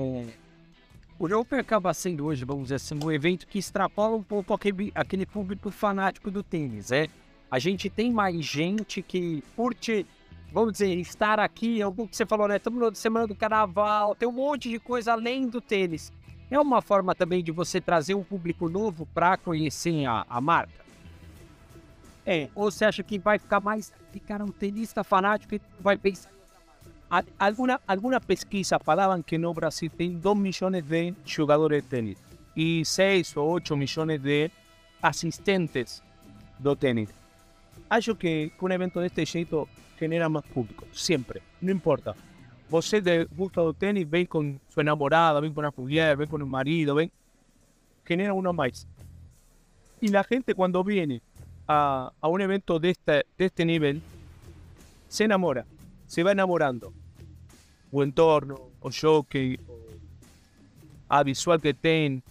o 1.20 1.26
Open 1.40 1.60
acaba 1.60 1.94
sendo 1.94 2.26
hoje, 2.26 2.46
vamos 2.46 2.64
dizer 2.66 2.76
assim, 2.76 2.98
um 3.04 3.12
evento 3.12 3.46
que 3.48 3.58
extrapola 3.60 4.16
um 4.16 4.24
pouco 4.24 4.54
aquele, 4.54 4.92
aquele 4.96 5.26
público 5.26 5.72
fanático 5.72 6.30
do 6.32 6.44
tênis, 6.44 6.92
é? 6.92 7.08
A 7.50 7.60
gente 7.60 7.90
tem 7.90 8.12
mais 8.12 8.44
gente 8.46 9.02
que 9.02 9.44
curte, 9.56 10.06
vamos 10.54 10.74
dizer, 10.74 10.94
estar 11.00 11.40
aqui, 11.40 11.82
é 11.82 11.88
o 11.88 11.92
que 11.92 12.16
você 12.16 12.26
falou, 12.26 12.48
né? 12.48 12.58
Estamos 12.58 12.80
na 12.80 12.94
semana 12.94 13.26
do 13.26 13.36
carnaval, 13.36 14.14
tem 14.16 14.30
um 14.30 14.32
monte 14.32 14.70
de 14.70 14.80
coisa 14.80 15.14
além 15.14 15.48
do 15.48 15.60
tênis. 15.60 16.14
É 16.52 16.60
uma 16.60 16.82
forma 16.82 17.16
também 17.16 17.44
de 17.44 17.52
você 17.52 17.82
trazer 17.82 18.14
um 18.14 18.24
público 18.24 18.70
novo 18.70 19.08
para 19.08 19.36
conhecer 19.38 20.06
a, 20.06 20.26
a 20.30 20.40
marca? 20.40 20.84
É, 22.26 22.48
Ou 22.54 22.70
você 22.72 22.86
acha 22.86 23.02
que 23.04 23.18
vai 23.18 23.40
ficar 23.40 23.60
mais, 23.60 23.92
ficar 24.12 24.42
um 24.42 24.48
tenista 24.48 25.04
fanático 25.04 25.56
e 25.56 25.62
vai 25.80 25.98
pensar 25.98 26.30
a- 27.10 27.24
alguna, 27.40 27.82
alguna 27.88 28.22
pesquisa 28.22 28.80
falaban 28.80 29.22
que 29.22 29.38
no 29.38 29.54
Brasil 29.54 29.90
tiene 29.90 30.16
2 30.16 30.38
millones 30.38 30.84
de 30.88 31.14
jugadores 31.26 31.84
de 31.84 31.90
tenis 31.90 32.18
y 32.56 32.86
6 32.86 33.36
o 33.36 33.42
8 33.42 33.76
millones 33.76 34.22
de 34.22 34.52
asistentes 35.02 36.02
do 36.60 36.76
tenis. 36.76 37.10
Acho 37.94 38.18
que, 38.18 38.52
que 38.58 38.66
un 38.66 38.72
evento 38.72 39.00
de 39.00 39.06
este 39.06 39.24
jeito 39.24 39.68
genera 40.00 40.28
más 40.28 40.44
público, 40.46 40.88
siempre, 40.92 41.44
no 41.62 41.70
importa. 41.70 42.16
Você 42.68 43.00
de 43.02 43.26
gusta 43.26 43.62
do 43.62 43.72
tenis, 43.72 44.10
ven 44.10 44.26
con 44.26 44.60
su 44.68 44.82
enamorada, 44.82 45.40
ven 45.40 45.54
con 45.54 45.64
una 45.64 45.72
mujer, 45.78 46.18
ven 46.18 46.28
con 46.28 46.42
un 46.42 46.50
marido, 46.50 46.96
ven, 46.96 47.12
genera 48.04 48.34
uno 48.34 48.52
más. 48.52 48.88
y 50.02 50.08
la 50.08 50.24
gente 50.24 50.56
cuando 50.56 50.84
viene 50.84 51.22
a, 51.68 52.12
a 52.20 52.28
un 52.28 52.42
evento 52.42 52.80
de 52.80 52.90
este, 52.90 53.26
de 53.38 53.46
este 53.46 53.64
nivel, 53.64 54.02
se 55.08 55.26
enamora, 55.26 55.64
se 56.08 56.24
va 56.24 56.32
enamorando. 56.32 56.92
O 57.92 58.02
entorno, 58.02 58.56
o 58.82 58.90
jockey, 58.90 59.60
o 59.68 59.78
a 61.10 61.22
visual 61.22 61.62
que 61.62 61.76
ten, 61.76 62.24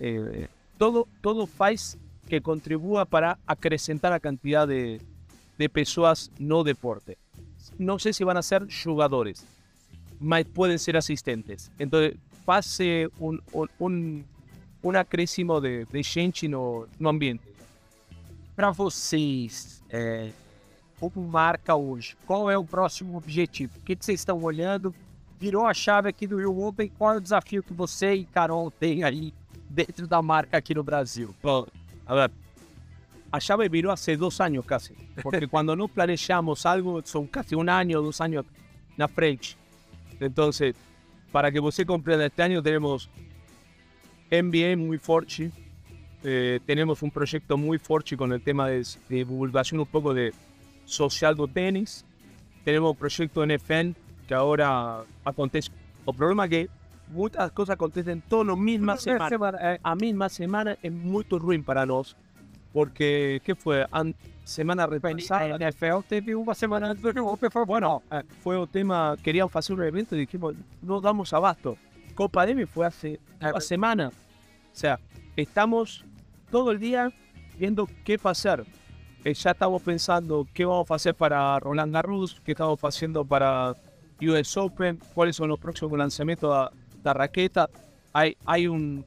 eh, 0.00 0.48
todo, 0.76 1.06
todo 1.20 1.46
faz 1.46 1.96
que 2.28 2.40
contribúa 2.40 3.04
para 3.04 3.38
acrecentar 3.46 4.12
la 4.12 4.20
cantidad 4.20 4.66
de, 4.66 5.00
de 5.58 5.68
pessoas 5.68 6.30
no 6.38 6.64
deporte. 6.64 7.18
No 7.78 7.98
sé 7.98 8.12
si 8.12 8.24
van 8.24 8.36
a 8.36 8.42
ser 8.42 8.66
jugadores, 8.84 9.44
mas 10.18 10.44
pueden 10.44 10.78
ser 10.78 10.96
asistentes. 10.96 11.70
Entonces, 11.78 12.16
pase 12.44 13.08
un, 13.18 13.40
un, 13.52 13.68
un, 13.78 14.24
un 14.82 14.96
acréscimo 14.96 15.60
de, 15.60 15.84
de 15.86 16.02
gente 16.02 16.48
no, 16.48 16.86
no 16.98 17.08
ambiente. 17.08 17.52
Para 18.54 18.70
vocês, 18.70 19.82
é, 19.88 20.30
como 20.98 21.26
marca 21.26 21.74
hoje, 21.74 22.16
qual 22.26 22.50
é 22.50 22.58
o 22.58 22.64
próximo 22.64 23.16
objetivo? 23.16 23.72
O 23.78 23.82
que, 23.82 23.96
que 23.96 24.04
vocês 24.04 24.20
estão 24.20 24.42
olhando? 24.42 24.94
Virou 25.38 25.66
a 25.66 25.74
chave 25.74 26.08
aqui 26.08 26.26
do 26.26 26.36
Rio 26.36 26.62
Open, 26.62 26.88
qual 26.96 27.14
é 27.14 27.16
o 27.16 27.20
desafio 27.20 27.62
que 27.62 27.72
você 27.72 28.14
e 28.14 28.24
Carol 28.24 28.70
têm 28.70 29.02
aí 29.02 29.34
dentro 29.68 30.06
da 30.06 30.22
marca 30.22 30.56
aqui 30.56 30.74
no 30.74 30.84
Brasil? 30.84 31.34
Bueno, 31.42 31.66
a 32.06 32.14
ver, 32.14 32.30
a 33.30 33.38
llave 33.38 33.68
viró 33.68 33.92
hace 33.92 34.16
dos 34.16 34.40
años 34.40 34.64
casi, 34.64 34.94
porque 35.22 35.46
cuando 35.48 35.74
no 35.74 35.88
planejamos 35.88 36.66
algo 36.66 37.02
son 37.02 37.26
casi 37.26 37.54
un 37.54 37.68
año, 37.68 38.02
dos 38.02 38.20
años 38.20 38.44
na 38.96 39.08
frente. 39.08 39.56
Entonces, 40.20 40.74
para 41.30 41.50
que 41.50 41.58
você 41.58 41.84
comprenda, 41.86 42.26
este 42.26 42.42
año 42.42 42.62
tenemos 42.62 43.08
NBA 44.30 44.76
muy 44.76 44.98
fuerte, 44.98 45.50
eh, 46.22 46.60
tenemos 46.66 47.02
un 47.02 47.10
proyecto 47.10 47.56
muy 47.56 47.78
fuerte 47.78 48.16
con 48.16 48.32
el 48.32 48.42
tema 48.42 48.68
de, 48.68 48.78
de 49.08 49.16
divulgación 49.16 49.80
un 49.80 49.86
poco 49.86 50.14
de 50.14 50.32
social 50.84 51.34
do 51.34 51.48
tenis, 51.48 52.04
tenemos 52.64 52.90
un 52.92 52.96
proyecto 52.96 53.44
NFL 53.44 53.90
que 54.28 54.34
ahora 54.34 55.04
acontece. 55.24 55.70
El 56.06 56.14
problema 56.14 56.44
es 56.44 56.50
que 56.50 56.68
muchas 57.12 57.52
cosas 57.52 57.74
acontecen 57.74 58.22
todas 58.22 58.46
las 58.46 58.58
mismas 58.58 59.02
semanas. 59.02 59.28
Semana, 59.28 59.58
é, 59.60 59.80
a 59.82 59.94
misma 59.94 60.28
semana 60.28 60.76
es 60.82 60.92
muy 60.92 61.24
ruim 61.28 61.62
para 61.62 61.86
nós, 61.86 62.16
porque, 62.72 63.40
¿qué 63.44 63.54
fue? 63.54 63.86
An 63.90 64.14
semana 64.44 64.84
a 64.84 64.86
retrasada, 64.86 65.56
NFL 65.56 66.02
teve 66.08 66.34
uma 66.34 66.54
semana 66.54 66.90
antes 66.90 67.14
bueno. 67.66 68.02
eh, 68.10 68.22
fue 68.42 68.56
o 68.56 68.66
tema, 68.66 69.16
querían 69.22 69.48
hacer 69.52 69.76
un 69.76 69.84
evento 69.84 70.16
y 70.16 70.20
dijimos, 70.20 70.54
no 70.80 71.00
damos 71.00 71.32
abasto. 71.32 71.76
Copa 72.14 72.44
Demi 72.44 72.66
fue 72.66 72.86
hace 72.86 73.20
una 73.40 73.60
semana. 73.60 74.08
O 74.08 74.74
sea, 74.74 74.98
estamos 75.36 76.04
todo 76.50 76.72
el 76.72 76.78
día 76.78 77.12
viendo 77.58 77.88
qué 78.04 78.18
hacer. 78.24 78.64
Eh, 79.24 79.34
ya 79.34 79.52
estamos 79.52 79.80
pensando 79.82 80.46
qué 80.52 80.64
vamos 80.64 80.90
a 80.90 80.94
hacer 80.96 81.14
para 81.14 81.58
Roland 81.60 81.92
Garros, 81.92 82.40
qué 82.44 82.52
estamos 82.52 82.80
haciendo 82.82 83.24
para 83.24 83.74
US 84.20 84.56
Open, 84.56 84.98
cuáles 85.14 85.36
son 85.36 85.48
los 85.48 85.58
próximos 85.58 85.96
lanzamientos 85.96 86.70
de 86.70 86.81
la 87.02 87.12
raqueta. 87.14 87.68
Hay, 88.12 88.36
hay, 88.44 88.66
un, 88.66 89.04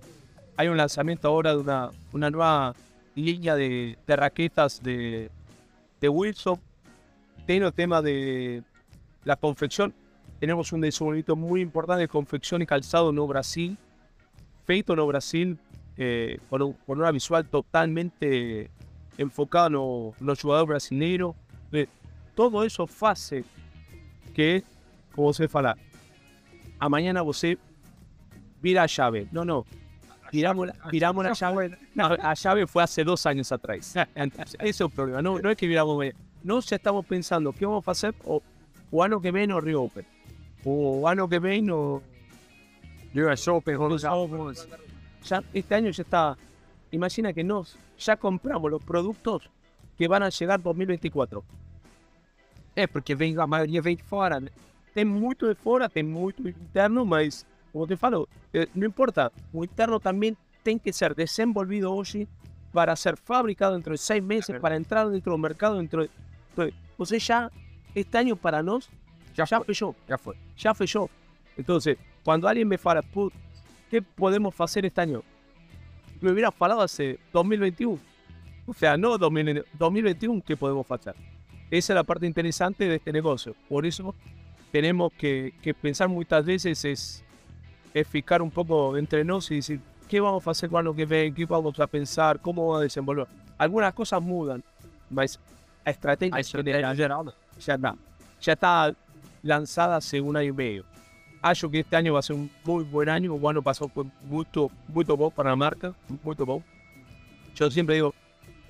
hay 0.58 0.68
un 0.68 0.78
lanzamiento 0.78 1.28
ahora 1.28 1.52
de 1.52 1.58
una, 1.58 1.90
una 2.12 2.30
nueva 2.30 2.76
línea 3.16 3.56
de, 3.56 3.98
de 4.06 4.16
raquetas 4.16 4.82
de, 4.82 5.30
de 6.02 6.10
Wilson. 6.10 6.60
Tiene 7.46 7.68
el 7.68 7.74
tema 7.74 8.02
de 8.02 8.64
la 9.24 9.36
confección. 9.36 9.94
Tenemos 10.40 10.72
un 10.74 10.82
desenvolvimiento 10.82 11.36
muy 11.36 11.62
importante 11.62 12.02
de 12.02 12.08
confección 12.08 12.62
y 12.62 12.66
calzado 12.66 13.12
no 13.12 13.26
Brasil. 13.28 13.78
Feito 14.66 14.96
no 14.96 15.06
Brasil, 15.06 15.58
eh, 15.98 16.40
con, 16.50 16.62
un- 16.62 16.74
con 16.74 17.00
una 17.00 17.12
visual 17.12 17.46
totalmente 17.48 18.70
enfocada 19.18 19.70
no, 19.70 20.14
no 20.20 20.36
jugador 20.36 20.68
brasileiro. 20.68 21.36
Eh, 21.72 21.88
todo 22.36 22.64
eso 22.64 22.88
hace 23.02 23.46
que, 24.34 24.64
como 25.16 25.32
você 25.32 25.48
fala, 25.48 25.78
amanhã 26.80 27.14
você 27.24 27.58
vira 28.66 28.82
a 28.84 28.88
llave. 28.88 29.28
No, 29.32 29.46
no. 29.46 29.66
Tiramos, 30.32 30.68
la- 30.68 30.76
tiramos 30.90 31.24
la 31.24 31.34
llave. 31.34 31.78
No, 31.94 32.10
la 32.16 32.34
llave 32.34 32.66
fue 32.68 32.82
hace 32.84 33.04
dos 33.04 33.26
años 33.26 33.52
atrás. 33.52 33.94
Entonces, 34.16 34.56
ese 34.60 34.70
es 34.70 34.82
el 34.82 34.90
problema. 34.90 35.22
No, 35.22 35.40
no 35.40 35.50
es 35.52 35.56
que 35.58 35.68
viramos. 35.68 36.04
No, 36.44 36.60
ya 36.60 36.76
estamos 36.76 37.06
pensando 37.06 37.54
qué 37.54 37.66
vamos 37.66 37.88
a 37.88 37.92
hacer 37.92 38.14
o, 38.26 38.42
o 38.92 39.04
ano 39.04 39.22
que 39.22 39.32
viene 39.32 39.54
o 39.54 39.62
Rio 39.62 39.84
Open. 39.84 40.06
O 40.64 41.08
ano 41.08 41.28
que 41.30 41.40
viene 41.40 41.72
o 41.72 42.02
US 43.14 43.48
Open, 43.48 43.78
ya 45.24 45.44
este 45.54 45.76
año 45.76 45.92
ya 45.92 46.02
está. 46.04 46.38
Imagina 46.92 47.32
que 47.34 47.44
nos 47.44 47.78
ya 48.00 48.16
compramos 48.18 48.70
los 48.72 48.84
productos 48.84 49.50
que 49.98 50.08
van 50.08 50.24
a 50.24 50.30
llegar 50.30 50.60
2024. 50.62 51.44
É, 52.76 52.88
porque 52.88 53.16
vem, 53.16 53.38
a 53.40 53.48
maioria 53.48 53.82
vem 53.82 53.96
de 53.96 54.04
fora, 54.04 54.40
né? 54.40 54.50
Tem 54.94 55.06
muito 55.06 55.48
de 55.48 55.56
fora, 55.56 55.88
tem 55.88 56.04
muito 56.04 56.48
interno, 56.48 57.06
mas 57.06 57.46
como 57.76 57.88
te 57.88 57.98
falo, 57.98 58.30
eh, 58.54 58.68
no 58.74 58.86
importa. 58.86 59.34
O 59.52 59.62
interno 59.62 60.00
también 60.00 60.38
tem 60.64 60.80
que 60.80 60.94
ser 60.94 61.14
desenvolvido 61.14 61.94
hoje 61.94 62.26
para 62.72 62.96
ser 62.96 63.18
fabricado 63.18 63.74
dentro 63.74 63.92
de 63.92 63.98
seis 63.98 64.24
meses, 64.24 64.58
para 64.62 64.78
entrar 64.78 65.10
dentro 65.10 65.34
del 65.34 65.42
mercado 65.42 65.76
dentro 65.76 66.04
de. 66.04 66.10
Entonces, 66.92 67.22
já, 67.22 67.52
este 67.94 68.18
año 68.18 68.38
para 68.38 68.64
nós, 68.64 68.90
já, 69.36 69.44
já 69.46 69.60
fechou. 69.60 69.94
Já 70.08 70.18
foi. 70.18 70.38
ya 70.56 70.74
fechó. 70.74 71.10
Entonces, 71.58 71.98
cuando 72.24 72.48
alguien 72.48 72.66
me 72.66 72.78
fala, 72.78 73.02
"Put, 73.02 73.34
¿qué 73.92 74.02
podemos 74.02 74.56
hacer 74.62 74.86
este 74.86 75.02
año? 75.02 75.22
Me 76.22 76.32
hubiera 76.32 76.54
falado 76.54 76.80
hace 76.80 77.20
2021. 77.34 78.00
O 78.68 78.74
sea, 78.74 78.96
no 78.96 79.18
2000 79.18 79.66
2021, 79.78 80.42
¿qué 80.48 80.56
podemos 80.56 80.90
hacer? 80.90 81.14
Esa 81.70 81.92
es 81.92 81.96
la 81.96 82.06
parte 82.06 82.26
interesante 82.26 82.88
de 82.88 82.96
este 82.96 83.12
negocio. 83.12 83.54
Por 83.68 83.86
eso 83.86 84.16
tenemos 84.72 85.12
que, 85.12 85.54
que 85.62 85.74
pensar 85.74 86.08
muchas 86.08 86.46
veces 86.46 86.86
es, 86.86 87.26
es 87.96 88.06
fijar 88.06 88.42
un 88.42 88.52
poco 88.52 88.98
entre 88.98 89.24
nos 89.24 89.50
y 89.52 89.56
decir, 89.56 89.80
¿qué 90.10 90.20
vamos 90.20 90.46
a 90.46 90.52
hacer 90.52 90.70
cuando 90.70 90.94
que 90.94 91.06
ven? 91.06 91.34
¿Qué 91.34 91.46
vamos 91.46 91.80
a 91.80 91.88
pensar? 91.88 92.42
¿Cómo 92.42 92.68
vamos 92.68 92.82
a 92.82 92.84
desenvolver? 92.84 93.26
Algunas 93.58 93.94
cosas 93.94 94.22
mudan, 94.22 94.62
mas 95.10 95.40
a 95.86 95.92
estrategia, 95.92 96.36
A 96.36 96.40
estratégia 96.42 96.94
geral, 96.94 97.28
né? 97.28 97.32
ya 97.58 97.76
está. 97.76 97.96
Ya 98.42 98.52
está 98.54 98.94
lanzada 99.42 99.96
hace 99.96 100.20
un 100.20 100.36
año 100.36 100.50
y 100.50 100.52
medio. 100.52 100.84
Acho 101.42 101.72
que 101.72 101.80
este 101.80 101.96
año 101.96 102.12
va 102.14 102.20
a 102.20 102.22
ser 102.22 102.36
un 102.36 102.52
muy 102.66 102.84
buen 102.84 103.08
año. 103.08 103.34
O 103.34 103.50
ano 103.50 103.62
pasado 103.62 103.88
fue 103.88 104.04
muy, 104.24 104.46
muy 104.90 105.06
bom 105.06 105.32
para 105.32 105.52
la 105.52 105.56
marca. 105.56 105.94
Muy 106.22 106.36
bom. 106.36 106.62
Yo 107.56 107.72
siempre 107.72 107.96
digo, 107.96 108.14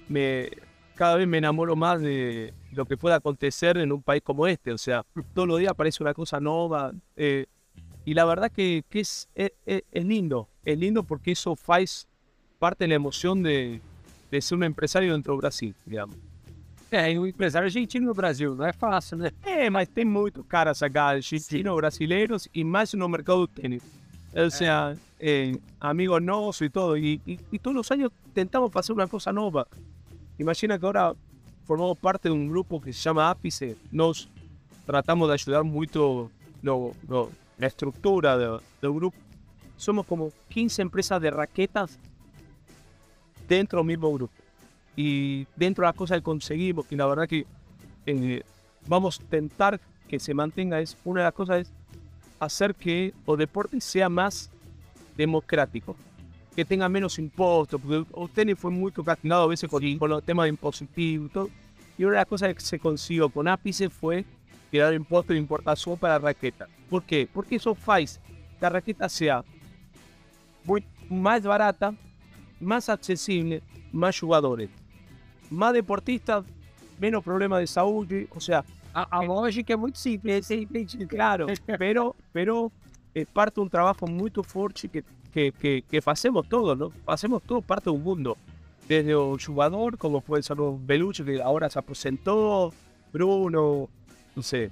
me, 0.07 0.51
cada 0.93 1.15
vez 1.15 1.27
me 1.27 1.39
enamoro 1.39 1.75
más 1.75 1.99
de 1.99 2.53
lo 2.73 2.85
que 2.85 2.95
pueda 2.95 3.15
acontecer 3.15 3.77
en 3.77 3.91
un 3.91 4.03
país 4.03 4.21
como 4.21 4.45
este. 4.45 4.71
O 4.71 4.77
sea, 4.77 5.03
todos 5.33 5.47
los 5.47 5.57
días 5.57 5.71
aparece 5.71 6.03
una 6.03 6.13
cosa 6.13 6.39
nueva. 6.39 6.91
eh, 7.15 7.47
y 8.05 8.13
la 8.13 8.25
verdad 8.25 8.51
que, 8.51 8.83
que 8.89 8.99
es, 9.01 9.27
es, 9.35 9.51
es- 9.65 9.83
es 9.91 10.05
lindo. 10.05 10.47
Es 10.63 10.77
lindo 10.77 11.03
porque 11.03 11.31
eso 11.31 11.55
faz 11.55 12.07
parte 12.59 12.83
de 12.85 12.89
la 12.89 12.95
emoción 12.95 13.43
de, 13.43 13.81
de 14.31 14.41
ser 14.41 14.57
un 14.57 14.63
empresario 14.63 15.13
dentro 15.13 15.33
de 15.33 15.37
Brasil, 15.39 15.75
digamos. 15.85 16.15
É, 16.91 17.11
e 17.11 17.17
o 17.19 17.25
empresário 17.27 17.65
argentino 17.65 18.05
no 18.05 18.13
Brasil, 18.13 18.55
não 18.55 18.65
é 18.65 18.71
fácil, 18.71 19.17
né? 19.17 19.31
É, 19.43 19.69
mas 19.69 19.89
tem 19.89 20.05
muito 20.05 20.43
caras 20.43 20.81
acá, 20.83 21.05
argentinos, 21.07 21.75
brasileiros 21.75 22.47
e 22.53 22.63
mais 22.63 22.93
no 22.93 23.09
mercado 23.09 23.39
do 23.39 23.47
tênis. 23.47 23.81
O 24.33 24.49
sea, 24.51 24.95
eh, 25.19 25.53
amigos 25.79 26.21
nossos 26.21 26.61
e 26.61 26.69
todo. 26.69 26.97
E, 26.97 27.19
e, 27.25 27.39
e 27.53 27.59
todos 27.59 27.81
os 27.81 27.91
anos 27.91 28.11
tentamos 28.33 28.71
fazer 28.71 28.93
uma 28.93 29.07
coisa 29.07 29.31
nova. 29.33 29.67
Imagina 30.37 30.77
que 30.77 30.85
agora 30.85 31.15
formamos 31.65 31.97
parte 31.97 32.23
de 32.23 32.31
um 32.31 32.47
grupo 32.47 32.79
que 32.79 32.93
se 32.93 32.99
chama 32.99 33.29
Ápice. 33.29 33.77
Nós 33.91 34.29
tratamos 34.85 35.27
de 35.27 35.33
ajudar 35.33 35.63
muito 35.63 36.29
no, 36.61 36.93
no, 37.07 37.31
na 37.57 37.67
estrutura 37.67 38.37
do, 38.37 38.61
do 38.81 38.93
grupo. 38.93 39.17
Somos 39.77 40.05
como 40.05 40.31
15 40.49 40.81
empresas 40.81 41.21
de 41.21 41.29
raquetas 41.29 41.99
dentro 43.47 43.79
del 43.79 43.87
mismo 43.87 44.11
grupo. 44.13 44.33
Y 44.95 45.45
dentro 45.55 45.83
de 45.83 45.87
las 45.87 45.95
cosas 45.95 46.17
que 46.17 46.23
conseguimos, 46.23 46.85
que 46.85 46.95
la 46.95 47.05
verdad 47.05 47.27
que 47.27 47.45
eh, 48.05 48.43
vamos 48.87 49.19
a 49.19 49.23
intentar 49.23 49.79
que 50.07 50.19
se 50.19 50.33
mantenga, 50.33 50.79
es 50.79 50.97
una 51.03 51.21
de 51.21 51.25
las 51.25 51.33
cosas 51.33 51.61
es 51.61 51.73
hacer 52.39 52.75
que 52.75 53.13
el 53.27 53.37
deporte 53.37 53.81
sea 53.81 54.07
más 54.07 54.49
democrático, 55.17 55.95
que 56.55 56.63
tenga 56.63 56.87
menos 56.87 57.17
impuestos, 57.19 57.81
porque 57.81 58.05
el 58.21 58.29
tenis 58.29 58.57
fue 58.57 58.71
muy 58.71 58.91
castigado 58.91 59.43
a 59.43 59.47
veces 59.47 59.69
con, 59.69 59.97
con 59.97 60.09
los 60.09 60.23
temas 60.23 60.45
de 60.45 60.49
impositivos 60.49 61.29
y 61.29 61.33
todo. 61.33 61.49
Y 61.97 62.03
una 62.03 62.13
de 62.13 62.17
las 62.17 62.27
cosas 62.27 62.53
que 62.53 62.59
se 62.59 62.79
consiguió 62.79 63.29
con 63.29 63.47
Ápice 63.47 63.89
fue 63.89 64.25
tirar 64.69 64.93
impuestos 64.93 65.33
de 65.33 65.39
importación 65.39 65.97
para 65.97 66.13
la 66.13 66.19
raqueta. 66.19 66.67
¿Por 66.89 67.03
qué? 67.03 67.27
Porque 67.31 67.55
eso 67.55 67.73
faz 67.75 68.19
que 68.19 68.61
la 68.61 68.69
raqueta 68.69 69.09
sea 69.09 69.43
muy, 70.63 70.83
más 71.09 71.43
barata, 71.43 71.93
más 72.59 72.89
accesible, 72.89 73.61
más 73.91 74.19
jugadores, 74.19 74.69
más 75.49 75.73
deportistas, 75.73 76.43
menos 76.99 77.23
problemas 77.23 77.59
de 77.59 77.67
salud, 77.67 78.07
o 78.29 78.39
sea, 78.39 78.63
A, 78.97 79.19
a 79.19 79.21
lógica 79.21 79.73
é 79.73 79.75
muito 79.75 79.99
simples, 79.99 80.49
é 80.49 80.55
entendido. 80.55 81.05
claro, 81.09 81.47
pero, 81.77 82.15
pero 82.31 82.71
es 83.13 83.27
parte 83.27 83.55
de 83.55 83.61
un 83.63 83.69
trabajo 83.69 84.07
muy 84.07 84.31
fuerte 84.31 84.87
que, 84.87 85.03
que, 85.33 85.51
que, 85.51 85.83
que 85.89 86.01
hacemos 86.05 86.47
todos, 86.47 86.77
¿no? 86.77 86.93
Hacemos 87.05 87.43
todo 87.43 87.61
parte 87.61 87.89
de 87.89 87.95
un 87.97 88.01
mundo. 88.01 88.37
desde 88.87 89.11
el 89.11 89.37
jugador, 89.43 89.97
como 89.97 90.21
puede 90.21 90.43
ser 90.43 90.59
un 90.61 90.85
Belucho, 90.85 91.25
que 91.25 91.41
ahora 91.41 91.69
se 91.69 91.79
aposentó, 91.79 92.71
Bruno, 93.11 93.89
no 94.35 94.41
sé, 94.43 94.69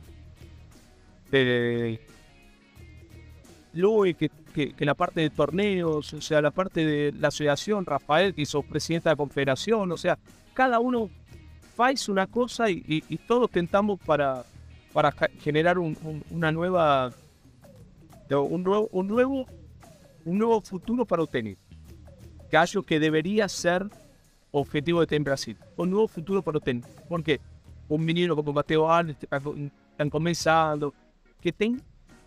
Luis, 3.73 4.15
que, 4.15 4.29
que, 4.53 4.85
la 4.85 4.93
parte 4.93 5.21
de 5.21 5.29
torneos, 5.31 6.13
o 6.13 6.21
sea, 6.21 6.41
la 6.41 6.51
parte 6.51 6.85
de 6.85 7.11
la 7.13 7.29
asociación, 7.29 7.85
Rafael, 7.85 8.33
que 8.35 8.43
hizo 8.43 8.61
presidenta 8.61 9.09
de 9.09 9.13
la 9.13 9.17
confederación, 9.17 9.91
o 9.91 9.97
sea, 9.97 10.19
cada 10.53 10.79
uno 10.79 11.09
hace 11.77 12.11
una 12.11 12.27
cosa 12.27 12.69
y, 12.69 13.01
todos 13.27 13.49
tentamos 13.49 13.99
para, 13.99 14.45
para 14.91 15.11
generar 15.39 15.79
un- 15.79 15.97
un- 16.03 16.23
una 16.29 16.51
nueva, 16.51 17.11
un 18.29 18.63
nuevo, 18.63 18.89
un 18.91 19.07
nuevo, 19.07 19.45
un 20.25 20.37
nuevo 20.37 20.61
futuro 20.61 21.05
para 21.05 21.23
el 21.23 21.29
tenis. 21.29 21.57
Que 22.51 22.83
que 22.85 22.99
debería 22.99 23.49
ser 23.49 23.87
objetivo 24.51 24.99
de 24.99 25.07
tenis 25.07 25.25
Brasil. 25.25 25.57
Un 25.75 25.89
nuevo 25.89 26.07
futuro 26.07 26.43
para 26.43 26.59
el 26.59 26.63
tenis. 26.63 26.85
Porque 27.09 27.41
un 27.89 28.03
menino 28.03 28.35
como 28.35 28.53
Mateo 28.53 28.87
Alves 28.89 29.17
está 29.21 29.39
co- 29.39 29.55
están 29.91 30.09
comenzando, 30.09 30.93
que 31.41 31.51
ten- 31.51 31.81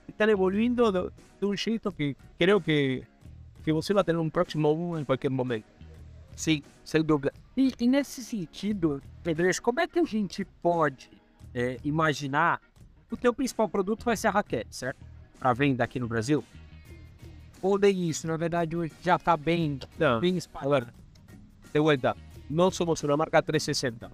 están 0.09 0.31
evolviendo 0.31 0.91
de, 0.93 1.11
de 1.41 1.47
un 1.47 1.57
jeito 1.57 1.91
que 1.93 2.17
creo 2.39 2.61
que, 2.61 3.03
que 3.65 3.73
você 3.73 3.93
vai 3.95 4.05
ter 4.05 4.17
um 4.17 4.31
próximo 4.31 4.75
boom 4.75 4.99
em 4.99 5.05
qualquer 5.05 5.31
momento. 5.31 5.65
Sim, 6.37 6.63
sem 6.85 7.03
dúvida. 7.03 7.33
E, 7.57 7.73
e 7.81 7.87
nesse 7.89 8.23
sentido, 8.23 9.03
Pedreiro, 9.23 9.61
como 9.63 9.81
é 9.81 9.87
que 9.89 9.99
a 9.99 10.05
gente 10.05 10.45
pode 10.63 11.11
é, 11.55 11.79
imaginar 11.83 12.61
o 13.11 13.17
teu 13.17 13.33
principal 13.33 13.69
produto 13.69 14.05
vai 14.05 14.17
ser 14.17 14.29
a 14.29 14.33
raquete, 14.33 14.77
certo? 14.77 14.99
Para 15.39 15.53
venda 15.55 15.83
aqui 15.85 15.99
no 15.99 16.07
Brasil? 16.07 16.45
Ou 17.63 17.79
nem 17.79 18.09
isso, 18.09 18.27
na 18.27 18.37
verdade, 18.37 18.77
hoje 18.77 18.93
já 19.03 19.19
tá 19.19 19.37
bem, 19.37 19.79
Não, 19.99 20.21
bem 20.21 20.37
espalhado. 20.37 20.87
ver, 20.87 20.93
de 21.73 21.81
vuelta, 21.81 22.15
no 22.51 22.71
somos 22.71 23.03
una 23.03 23.17
marca 23.17 23.43
360. 23.43 24.11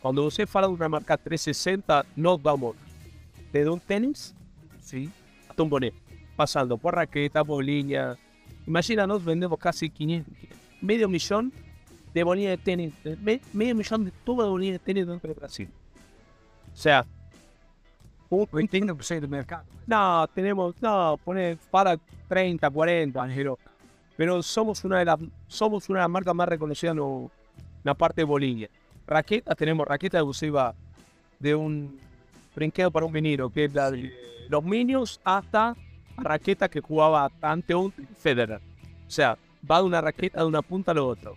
Cuando 0.00 0.24
usted 0.24 0.46
fala 0.46 0.66
de 0.66 0.72
una 0.74 0.88
marca 0.88 1.16
360, 1.16 2.06
nos 2.16 2.42
vamos 2.42 2.74
desde 3.52 3.68
un 3.70 3.80
tenis 3.80 4.34
Sim. 4.80 5.10
hasta 5.48 5.62
un 5.62 5.68
boné, 5.70 5.92
pasando 6.36 6.76
por 6.78 6.94
raqueta, 6.94 7.42
bolilla. 7.42 8.16
Imagina, 8.66 9.06
nos 9.06 9.24
vendemos 9.24 9.58
casi 9.58 9.90
500, 9.90 10.32
medio 10.80 11.08
millón 11.08 11.52
de 12.14 12.22
bolillas 12.24 12.50
de 12.52 12.58
tenis, 12.58 12.94
de- 13.04 13.16
me- 13.16 13.40
medio 13.52 13.74
millón 13.74 14.04
de 14.06 14.10
todas 14.24 14.46
las 14.46 14.50
bolillas 14.50 14.74
de 14.74 14.78
tenis 14.78 15.06
dentro 15.06 15.28
de 15.28 15.34
Brasil. 15.34 15.68
O 16.72 16.76
sea, 16.76 17.04
un, 18.30 18.46
80% 18.46 19.20
do 19.20 19.28
mercado. 19.28 19.64
no, 19.86 20.26
tenemos, 20.28 20.74
no, 20.80 21.18
pone 21.24 21.58
para 21.70 21.98
30, 22.28 22.70
40, 22.70 23.26
pero, 23.34 23.58
pero 24.16 24.42
somos 24.42 24.82
una 24.84 25.00
de 25.00 25.04
las 25.04 25.18
somos 25.48 25.88
una 25.88 25.98
de 25.98 26.02
las 26.04 26.10
marcas 26.10 26.34
más 26.34 26.48
reconocidas 26.48 26.96
en 26.96 27.28
la 27.82 27.94
parte 27.94 28.20
de 28.20 28.24
Bolivia. 28.24 28.68
Raquetas, 29.10 29.56
tenemos 29.56 29.88
raquetas 29.88 30.22
que 30.22 30.28
usted 30.28 30.52
va 30.52 30.72
de 31.40 31.52
un 31.52 31.98
brinquedo 32.54 32.92
para 32.92 33.04
un 33.04 33.12
vinilo, 33.12 33.50
que 33.50 33.64
es 33.64 33.74
la 33.74 33.90
de 33.90 34.12
los 34.48 34.62
Minions 34.62 35.20
hasta 35.24 35.74
raqueta 36.16 36.68
que 36.68 36.80
jugaba 36.80 37.28
ante 37.42 37.74
un 37.74 37.92
Federer. 38.16 38.60
O 39.08 39.10
sea, 39.10 39.36
va 39.68 39.78
de 39.78 39.84
una 39.84 40.00
raqueta 40.00 40.38
de 40.38 40.46
una 40.46 40.62
punta 40.62 40.92
a 40.92 40.94
la 40.94 41.02
otra. 41.02 41.32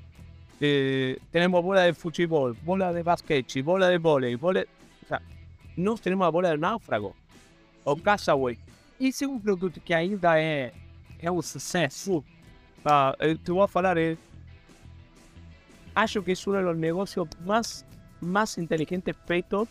Eh, 0.61 1.17
tenemos 1.31 1.63
bola 1.63 1.81
de 1.81 1.95
fútbol, 1.95 2.55
bola 2.63 2.93
de 2.93 3.01
basquete, 3.01 3.63
bola 3.63 3.89
de 3.89 3.97
volei, 3.97 4.35
bola... 4.35 4.63
O 5.01 5.07
sea, 5.07 5.19
nós 5.75 5.99
tenemos 5.99 6.27
a 6.27 6.29
bola 6.29 6.51
de 6.51 6.57
náufrago. 6.59 7.15
O 7.83 7.95
Castaway. 7.95 8.59
Esse 8.99 9.25
é 9.25 9.27
um 9.27 9.39
produto 9.39 9.81
que 9.81 9.95
ainda 9.95 10.39
é, 10.39 10.71
é 11.19 11.31
um 11.31 11.41
sucesso. 11.41 12.23
Ah, 12.85 13.15
eh, 13.19 13.33
te 13.33 13.51
voy 13.51 13.63
a 13.63 13.67
falar, 13.67 13.97
eh. 13.97 14.15
Acho 15.95 16.23
que 16.23 16.31
es 16.31 16.47
uno 16.47 16.57
de 16.57 16.63
los 16.63 16.77
negocios 16.77 17.27
más, 17.45 17.85
más 18.19 18.57
inteligentes 18.57 19.15
feitos 19.25 19.67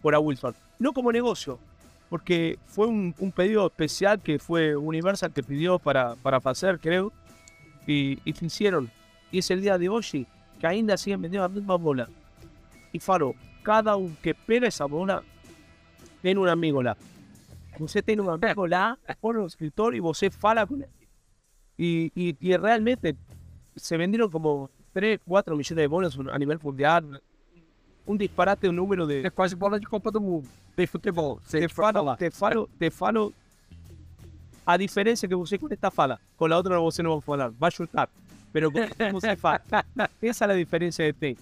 por 0.00 0.14
a 0.14 0.18
Wilson. 0.18 0.54
No 0.78 0.92
como 0.92 1.12
negocio, 1.12 1.58
porque 2.08 2.58
fue 2.66 2.86
un, 2.86 3.14
un 3.18 3.32
pedido 3.32 3.66
especial 3.66 4.20
que 4.20 4.38
fue 4.38 4.76
Universal 4.76 5.32
que 5.32 5.42
pidió 5.42 5.78
para, 5.78 6.14
para 6.16 6.38
hacer, 6.44 6.78
creo, 6.78 7.12
y, 7.86 8.18
y 8.24 8.32
se 8.32 8.46
hicieron. 8.46 8.90
Y 9.30 9.38
es 9.38 9.50
el 9.50 9.62
día 9.62 9.78
de 9.78 9.88
hoy 9.88 10.26
que 10.60 10.66
ainda 10.66 10.96
siguen 10.96 11.22
vendiendo 11.22 11.48
la 11.48 11.54
misma 11.54 11.76
bola. 11.76 12.08
Y 12.92 12.98
falo, 12.98 13.34
cada 13.62 13.96
uno 13.96 14.14
que 14.22 14.34
pega 14.34 14.68
esa 14.68 14.84
bola 14.84 15.22
tiene 16.20 16.40
un 16.40 16.48
amigo 16.48 16.82
lá. 16.82 16.96
Você 17.78 18.02
tem 18.02 18.20
um 18.20 18.30
amigo 18.30 18.66
lá, 18.66 18.98
põe 19.20 19.34
no 19.34 19.46
escritório 19.46 19.96
e 19.96 20.00
você 20.00 20.30
fala 20.30 20.66
com 20.66 20.76
ele. 20.76 20.88
Y, 21.78 22.12
y, 22.14 22.36
y 22.38 22.56
realmente 22.56 23.16
se 23.74 23.96
vendieron 23.96 24.30
como 24.30 24.70
3, 24.92 25.20
4 25.26 25.56
millones 25.56 25.76
de 25.76 25.86
bolas 25.86 26.18
a 26.32 26.38
nivel 26.38 26.58
mundial. 26.62 27.22
Un 28.04 28.18
disparate, 28.18 28.68
un 28.68 28.76
número 28.76 29.06
de... 29.06 29.24
É 29.24 29.30
quase 29.30 29.54
bola 29.54 29.78
de 29.78 29.86
Copa 29.86 30.10
do 30.10 30.20
Mundo. 30.20 30.48
Tem 30.74 30.86
futebol. 30.86 31.38
Te 31.40 31.50
Sem 31.50 31.68
falo, 31.68 31.92
falar. 31.92 32.16
te 32.16 32.30
falo, 32.30 32.68
te 32.78 32.90
falo. 32.90 33.32
A 34.66 34.76
diferencia 34.76 35.28
que 35.28 35.34
você 35.34 35.58
con 35.58 35.72
esta 35.72 35.90
fala, 35.90 36.20
con 36.36 36.50
la 36.50 36.58
otra 36.58 36.78
você 36.78 37.02
no 37.02 37.10
va 37.10 37.18
a 37.18 37.20
falar, 37.20 37.50
va 37.50 37.68
a 37.68 37.70
chutar. 37.70 38.08
Pero 38.52 38.72
con 38.72 38.82
esta 38.82 39.12
você 39.12 39.36
fala. 39.36 39.62
Esa 40.20 40.44
es 40.44 40.48
la 40.48 40.54
diferencia 40.54 41.04
de 41.04 41.12
ti. 41.12 41.36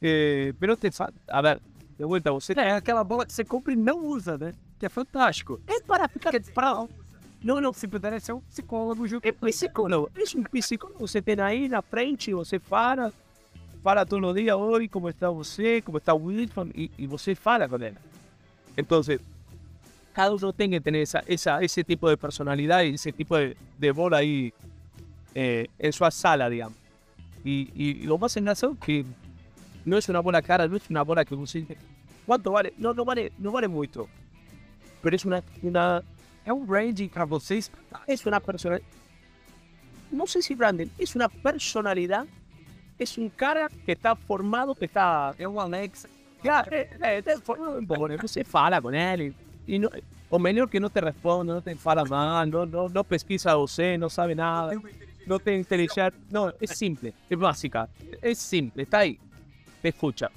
Eh, 0.00 0.52
pero 0.58 0.76
te 0.76 0.90
fa... 0.90 1.10
A 1.28 1.40
ver, 1.40 1.60
de 1.98 2.04
vuelta, 2.04 2.30
você... 2.30 2.52
É 2.52 2.72
aquela 2.72 3.02
bola 3.02 3.24
que 3.24 3.32
você 3.32 3.44
compra 3.44 3.72
e 3.72 3.76
não 3.76 4.04
usa, 4.04 4.36
né? 4.36 4.52
Que 4.78 4.86
é 4.86 4.88
fantástico. 4.90 5.60
Es 5.66 5.82
para 5.82 6.06
ficar... 6.08 6.32
Para... 6.52 6.86
Não, 7.44 7.60
não, 7.60 7.74
se 7.74 7.86
puder 7.86 8.18
ser 8.22 8.32
um 8.32 8.40
psicólogo. 8.40 9.04
É 9.22 9.30
psicólogo. 9.30 10.10
É 10.16 10.38
um 10.38 10.42
psicólogo. 10.44 10.98
Você 11.00 11.20
tem 11.20 11.38
aí 11.40 11.68
na 11.68 11.82
frente, 11.82 12.32
você 12.32 12.58
fala, 12.58 13.12
fala 13.82 14.06
todos 14.06 14.30
os 14.30 14.34
dias, 14.34 14.56
oi, 14.56 14.88
como 14.88 15.10
está 15.10 15.28
você, 15.28 15.82
como 15.82 15.98
está 15.98 16.14
o 16.14 16.24
Wilson, 16.24 16.70
e, 16.74 16.90
e 16.96 17.06
você 17.06 17.34
fala 17.34 17.68
com 17.68 17.76
ele. 17.76 17.98
Então, 18.78 19.02
cada 20.14 20.34
uno 20.34 20.54
tem 20.54 20.70
que 20.70 20.80
ter 20.80 20.96
essa, 20.96 21.22
essa, 21.28 21.62
esse 21.62 21.84
tipo 21.84 22.08
de 22.08 22.16
personalidade, 22.16 22.88
esse 22.88 23.12
tipo 23.12 23.36
de, 23.36 23.54
de 23.78 23.92
bola 23.92 24.16
aí 24.16 24.50
eh, 25.34 25.68
em 25.78 25.92
sua 25.92 26.10
sala, 26.10 26.48
digamos. 26.48 26.78
E, 27.44 27.68
e, 27.76 28.06
lo 28.06 28.16
más 28.16 28.34
engraçado 28.38 28.72
es 28.72 28.78
que 28.78 29.04
não 29.84 29.98
é 29.98 30.00
uma 30.08 30.22
bola 30.22 30.40
cara, 30.40 30.66
não 30.66 30.76
é 30.76 30.80
uma 30.88 31.04
bola 31.04 31.26
que 31.26 31.34
você... 31.34 31.66
Quanto 32.24 32.50
vale? 32.50 32.72
Não, 32.78 32.94
não 32.94 33.04
vale, 33.04 33.30
não 33.38 33.52
vale 33.52 33.68
muito. 33.68 34.08
Pero 35.02 35.14
é 35.14 35.18
uma, 35.26 35.44
uma 35.62 36.04
É 36.44 36.52
um 36.52 36.64
branding 36.64 37.08
pra 37.08 37.24
vocês. 37.24 37.70
es 38.06 38.26
una 38.26 38.40
personalidad. 38.40 38.86
No 40.10 40.26
sé 40.26 40.42
si 40.42 40.54
branding, 40.54 40.90
es 40.98 41.16
una 41.16 41.28
personalidad. 41.28 42.26
Es 42.98 43.18
un 43.18 43.28
cara 43.28 43.68
que 43.84 43.92
está 43.92 44.14
formado, 44.14 44.74
que 44.74 44.84
está. 44.84 45.34
É 45.38 45.48
um 45.48 45.58
Alex. 45.58 46.06
Claro, 46.40 46.72
eh, 46.72 46.88
eh, 47.00 47.18
está 47.18 47.40
formado 47.40 47.78
en 47.78 47.86
Bogotá. 47.86 48.16
Você 48.20 48.44
fala 48.44 48.80
con 48.80 48.94
él. 48.94 49.34
Y, 49.66 49.74
y 49.74 49.78
no, 49.78 49.88
o 50.30 50.38
melhor 50.38 50.68
que 50.68 50.78
no 50.78 50.90
te 50.90 51.00
responde, 51.00 51.52
no 51.52 51.62
te 51.62 51.74
fala 51.74 52.04
mal, 52.04 52.48
no, 52.50 52.66
no, 52.66 52.88
no 52.88 53.04
pesquisa 53.04 53.54
você, 53.54 53.96
no 53.96 54.10
sabe 54.10 54.34
nada, 54.34 54.72
no 55.26 55.38
te 55.38 55.56
inteligencia. 55.56 56.12
No, 56.30 56.52
es 56.60 56.70
simple, 56.70 57.14
es 57.28 57.38
básica. 57.38 57.88
Es 58.20 58.38
simple, 58.38 58.82
está 58.82 58.98
ahí. 58.98 59.18
Te 59.80 59.88
escucha. 59.88 60.30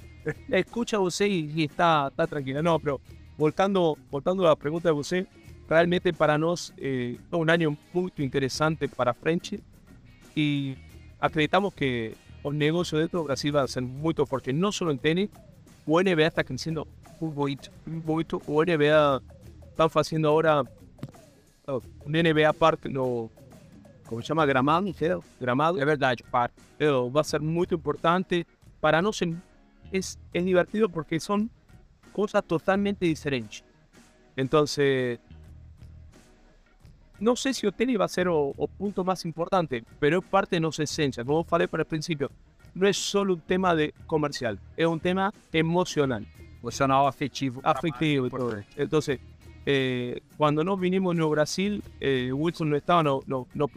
Escucha 0.48 0.98
você 0.98 1.28
y, 1.28 1.52
y 1.54 1.64
está, 1.64 2.08
está 2.08 2.26
tranquila. 2.26 2.62
No, 2.62 2.78
pero 2.78 3.00
voltando, 3.36 3.96
voltando 4.10 4.44
a 4.46 4.50
la 4.50 4.56
pregunta 4.56 4.88
de 4.88 4.92
você, 4.92 5.26
realmente 5.68 6.12
para 6.12 6.38
nós 6.38 6.72
eh, 6.78 7.16
é 7.30 7.36
um 7.36 7.42
ano 7.42 7.76
muito 7.92 8.22
interessante 8.22 8.88
para 8.88 9.12
frente 9.12 9.62
e 10.36 10.76
acreditamos 11.20 11.74
que 11.74 12.14
o 12.42 12.50
negócio 12.50 12.98
dentro 12.98 13.20
do 13.20 13.24
Brasil 13.24 13.52
vai 13.52 13.68
ser 13.68 13.82
muito 13.82 14.24
forte, 14.24 14.52
não 14.52 14.72
só 14.72 14.90
em 14.90 14.96
tênis, 14.96 15.28
o 15.86 16.00
NBA 16.00 16.28
está 16.28 16.44
crescendo 16.44 16.86
muito, 17.20 17.70
muito. 17.86 18.42
O 18.46 18.62
NBA 18.62 19.22
estão 19.70 19.88
fazendo 19.88 20.28
agora 20.28 20.64
oh, 21.66 21.82
um 22.06 22.10
NBA 22.10 22.52
Park 22.54 22.84
no, 22.86 23.30
como 24.06 24.22
se 24.22 24.28
chama, 24.28 24.46
Gramado, 24.46 24.88
entendeu? 24.88 25.22
Gramado, 25.40 25.80
é 25.80 25.84
verdade, 25.84 26.22
Park. 26.22 26.52
Eh, 26.78 26.86
vai 27.10 27.24
ser 27.24 27.40
muito 27.40 27.74
importante 27.74 28.46
para 28.80 29.02
nós. 29.02 29.20
É, 29.22 29.98
é 30.34 30.40
divertido 30.40 30.88
porque 30.88 31.18
são 31.18 31.48
coisas 32.12 32.42
totalmente 32.46 33.00
diferentes. 33.00 33.64
Entonces, 34.36 35.18
no 37.20 37.36
sé 37.36 37.52
si 37.54 37.66
o 37.66 37.72
tenis 37.72 37.98
va 37.98 38.04
a 38.04 38.08
ser 38.08 38.28
o, 38.28 38.52
o 38.56 38.66
punto 38.66 39.04
más 39.04 39.24
importante, 39.24 39.84
pero 39.98 40.18
es 40.18 40.24
parte 40.24 40.56
de 40.56 40.60
nuestra 40.60 40.84
esencia. 40.84 41.24
Como 41.24 41.44
falei 41.44 41.66
para 41.66 41.82
el 41.82 41.86
principio, 41.86 42.30
no 42.74 42.86
es 42.86 42.96
solo 42.96 43.34
un 43.34 43.40
tema 43.40 43.74
de 43.74 43.92
comercial, 44.06 44.58
es 44.76 44.86
un 44.86 45.00
tema 45.00 45.32
emocional, 45.52 46.26
Emocional, 46.60 47.06
afetivo. 47.06 47.60
afectivo 47.64 48.26
y 48.26 48.30
todo. 48.30 48.56
Entonces, 48.76 49.20
eh, 49.66 50.20
cuando 50.36 50.64
nos 50.64 50.78
vinimos 50.78 51.14
no 51.14 51.28
Brasil, 51.28 51.82
eh, 52.00 52.32
Wilson 52.32 52.70
no 52.70 52.76
estaba 52.76 53.02
no, 53.02 53.20
no, 53.26 53.46
no 53.54 53.68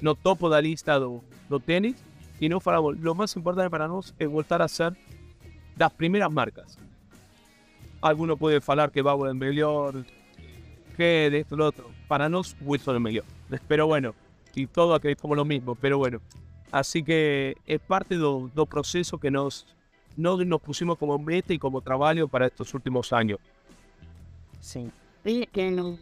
no 0.00 0.14
topo 0.14 0.48
da 0.50 0.60
lista 0.60 0.98
do, 0.98 1.22
do 1.48 1.58
tenis, 1.58 1.96
y 2.38 2.48
no 2.48 2.60
falamos, 2.60 2.98
lo 2.98 3.14
más 3.14 3.34
importante 3.36 3.70
para 3.70 3.88
nosotros 3.88 4.14
es 4.18 4.28
voltar 4.28 4.60
a 4.60 4.68
ser 4.68 4.94
las 5.78 5.92
primeras 5.92 6.30
marcas. 6.30 6.78
Alguno 8.02 8.36
puede 8.36 8.60
falar 8.60 8.90
que 8.90 9.00
Bauer 9.00 9.30
es 9.30 9.36
mejor, 9.36 10.04
que 10.96 11.26
esto 11.38 11.56
lo 11.56 11.66
otro. 11.66 11.95
Para 12.08 12.28
nos, 12.28 12.56
Wilson 12.60 13.02
mejor. 13.02 13.24
Pero 13.68 13.86
bueno, 13.86 14.14
y 14.54 14.66
todo 14.66 14.94
acreditamos 14.94 15.36
lo 15.36 15.44
mismo, 15.44 15.74
pero 15.74 15.98
bueno. 15.98 16.20
Así 16.72 17.02
que 17.02 17.56
es 17.66 17.80
parte 17.80 18.16
do, 18.16 18.50
do 18.54 18.66
proceso 18.66 19.18
que 19.18 19.30
nos, 19.30 19.66
nós 20.16 20.44
nos 20.44 20.60
pusimos 20.60 20.98
como 20.98 21.18
meta 21.18 21.52
y 21.52 21.58
como 21.58 21.80
trabalho 21.80 22.26
para 22.26 22.46
estos 22.46 22.74
últimos 22.74 23.12
años. 23.12 23.38
Sim. 24.60 24.90
E, 25.24 25.48
e 25.54 25.98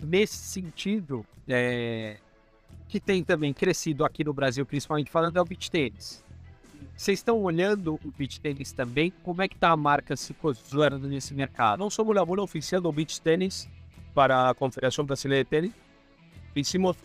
nesse 0.00 0.36
sentido, 0.36 1.24
é, 1.48 2.18
que 2.88 3.00
tem 3.00 3.24
também 3.24 3.52
crescido 3.52 4.04
aqui 4.04 4.22
no 4.22 4.32
Brasil, 4.32 4.64
principalmente 4.64 5.10
falando, 5.10 5.36
é 5.36 5.40
o 5.40 5.44
beach 5.44 5.70
tênis. 5.70 6.22
Vocês 6.96 7.18
estão 7.18 7.42
olhando 7.42 7.98
o 8.04 8.10
beach 8.16 8.40
tênis 8.40 8.70
também? 8.70 9.12
Como 9.22 9.42
é 9.42 9.48
que 9.48 9.56
está 9.56 9.70
a 9.70 9.76
marca 9.76 10.16
se 10.16 10.32
posicionando 10.32 11.08
nesse 11.08 11.34
mercado? 11.34 11.80
Não 11.80 11.90
somos 11.90 12.16
a 12.16 12.24
bola 12.24 12.42
oficial 12.42 12.80
do 12.80 12.92
beach 12.92 13.20
tênis 13.20 13.68
para 14.14 14.48
a 14.48 14.54
Confederação 14.54 15.04
Brasileira 15.04 15.44
de 15.44 15.50
Tênis. 15.50 15.72
Hicimos, 16.54 16.96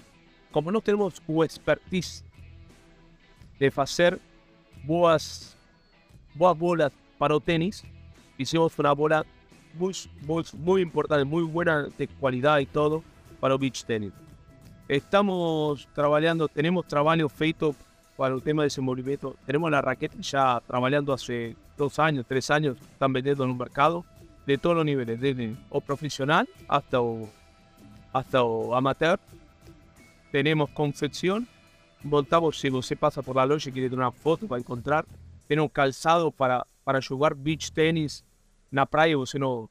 como 0.52 0.72
não 0.72 0.80
temos 0.80 1.22
o 1.28 1.43
expertise 1.43 2.24
de 3.60 3.72
fazer 3.72 4.19
boas, 4.84 5.58
boas 6.36 6.58
bolas 6.58 6.93
para 7.17 7.36
o 7.36 7.41
tênis, 7.41 7.84
hicimos 8.38 8.78
uma 8.78 8.95
bola 8.95 9.26
muy, 9.74 9.93
muy, 10.22 10.43
muy 10.54 10.82
importante, 10.82 11.26
muy 11.26 11.43
buena 11.43 11.89
de 11.98 12.08
calidad 12.08 12.60
y 12.60 12.65
todo 12.65 13.04
para 13.39 13.56
el 13.56 13.60
beach 13.60 13.84
tennis. 13.84 14.13
Estamos 14.88 15.88
trabajando, 15.93 16.48
tenemos 16.48 16.88
trabajo 16.88 17.28
feito 17.30 17.76
para 18.15 18.34
el 18.34 18.41
tema 18.41 18.63
de 18.63 18.67
desenvolvimiento. 18.67 19.36
Tenemos 19.45 19.69
la 19.69 19.82
raqueta 19.82 20.15
ya 20.19 20.62
trabajando 20.65 21.13
hace 21.13 21.56
dos 21.78 22.00
años, 22.00 22.26
tres 22.28 22.50
años, 22.50 22.78
están 22.82 23.13
vendiendo 23.13 23.43
en 23.43 23.52
un 23.52 23.58
mercado 23.58 24.04
de 24.49 24.57
todos 24.57 24.77
los 24.77 24.85
niveles, 24.85 25.19
desde 25.19 25.55
o 25.69 25.79
profesional 25.79 26.49
hasta 26.67 26.99
o, 26.99 27.29
hasta 28.12 28.41
o 28.41 28.73
amateur. 28.75 29.19
Tenemos 30.31 30.71
confección, 30.71 31.47
montamos, 32.03 32.59
si 32.59 32.71
usted 32.71 32.97
pasa 32.97 33.21
por 33.21 33.35
la 33.35 33.45
loja 33.45 33.69
y 33.69 33.71
quiere 33.71 33.89
tener 33.89 33.99
una 33.99 34.12
foto 34.12 34.47
para 34.47 34.59
encontrar, 34.59 35.05
tenemos 35.47 35.71
calzado 35.71 36.31
para, 36.31 36.65
para 36.83 36.99
jugar 36.99 37.35
beach 37.35 37.71
tennis 37.71 38.23
na 38.71 38.85
praia 38.85 39.15
você 39.17 39.38
não. 39.38 39.69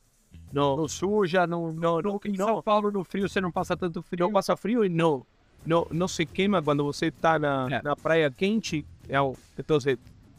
Não, 0.53 0.77
não 0.77 0.89
suja, 0.89 1.47
não, 1.47 1.73
não, 1.73 2.01
não, 2.01 2.21
Em 2.25 2.37
São 2.37 2.63
Paulo, 2.63 2.91
no 2.91 3.05
frio, 3.05 3.29
você 3.29 3.41
não 3.41 3.51
passa 3.51 3.77
tanto 3.77 4.03
frio. 4.03 4.27
Não 4.27 4.33
passa 4.33 4.57
frio 4.57 4.85
e 4.85 4.89
não. 4.89 5.27
Não, 5.67 5.87
não 5.91 6.09
se 6.09 6.25
queima 6.25 6.63
quando 6.63 6.85
você 6.85 7.07
está 7.07 7.39
na, 7.39 7.69
é. 7.71 7.83
na 7.83 7.95
praia 7.95 8.31
quente. 8.31 8.87
Então, 9.05 9.35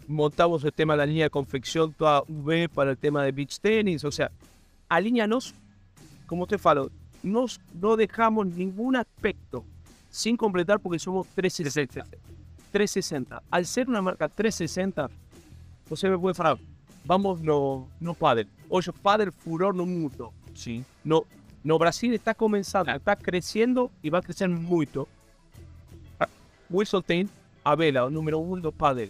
montamos 0.10 0.64
o 0.64 0.72
tema 0.72 0.98
da 0.98 1.06
linha 1.06 1.28
de 1.28 1.30
confecção 1.30 1.92
toda 1.92 2.24
UV 2.28 2.68
para 2.70 2.94
o 2.94 2.96
tema 2.96 3.24
de 3.26 3.32
beach 3.32 3.62
tennis. 3.62 4.04
Ou 4.04 4.12
seja, 4.12 4.32
a 4.90 5.00
linha 5.00 5.28
nós, 5.28 5.54
como 6.26 6.48
te 6.48 6.58
falo, 6.58 6.92
nós 7.24 7.60
não 7.74 7.96
deixamos 7.96 8.48
nenhum 8.48 8.98
aspecto 8.98 9.64
sem 10.10 10.36
completar 10.36 10.80
porque 10.80 10.98
somos 10.98 11.28
360. 11.36 12.18
360. 12.72 13.44
Al 13.52 13.64
ser 13.64 13.88
uma 13.88 14.02
marca 14.02 14.28
360, 14.28 15.12
você 15.88 16.10
me 16.10 16.18
pode 16.18 16.36
falar, 16.36 16.58
vamos 17.06 17.40
no, 17.42 17.88
no 18.02 18.16
pádel. 18.16 18.46
Hoje, 18.68 18.92
pádel 18.92 19.32
furor 19.32 19.76
no 19.76 19.86
mundo. 19.86 20.34
Sim. 20.56 20.84
No, 21.06 21.26
no 21.64 21.78
Brasil 21.78 22.12
está 22.16 22.34
começando, 22.34 22.90
está 22.90 23.16
crescendo 23.16 23.92
e 24.04 24.10
vai 24.10 24.24
crescer 24.24 24.48
muito. 24.48 25.08
Wilson 26.72 27.02
tem 27.02 27.30
a 27.64 27.76
vela, 27.76 28.06
o 28.06 28.10
número 28.10 28.40
do 28.60 28.72
pádel. 28.72 29.10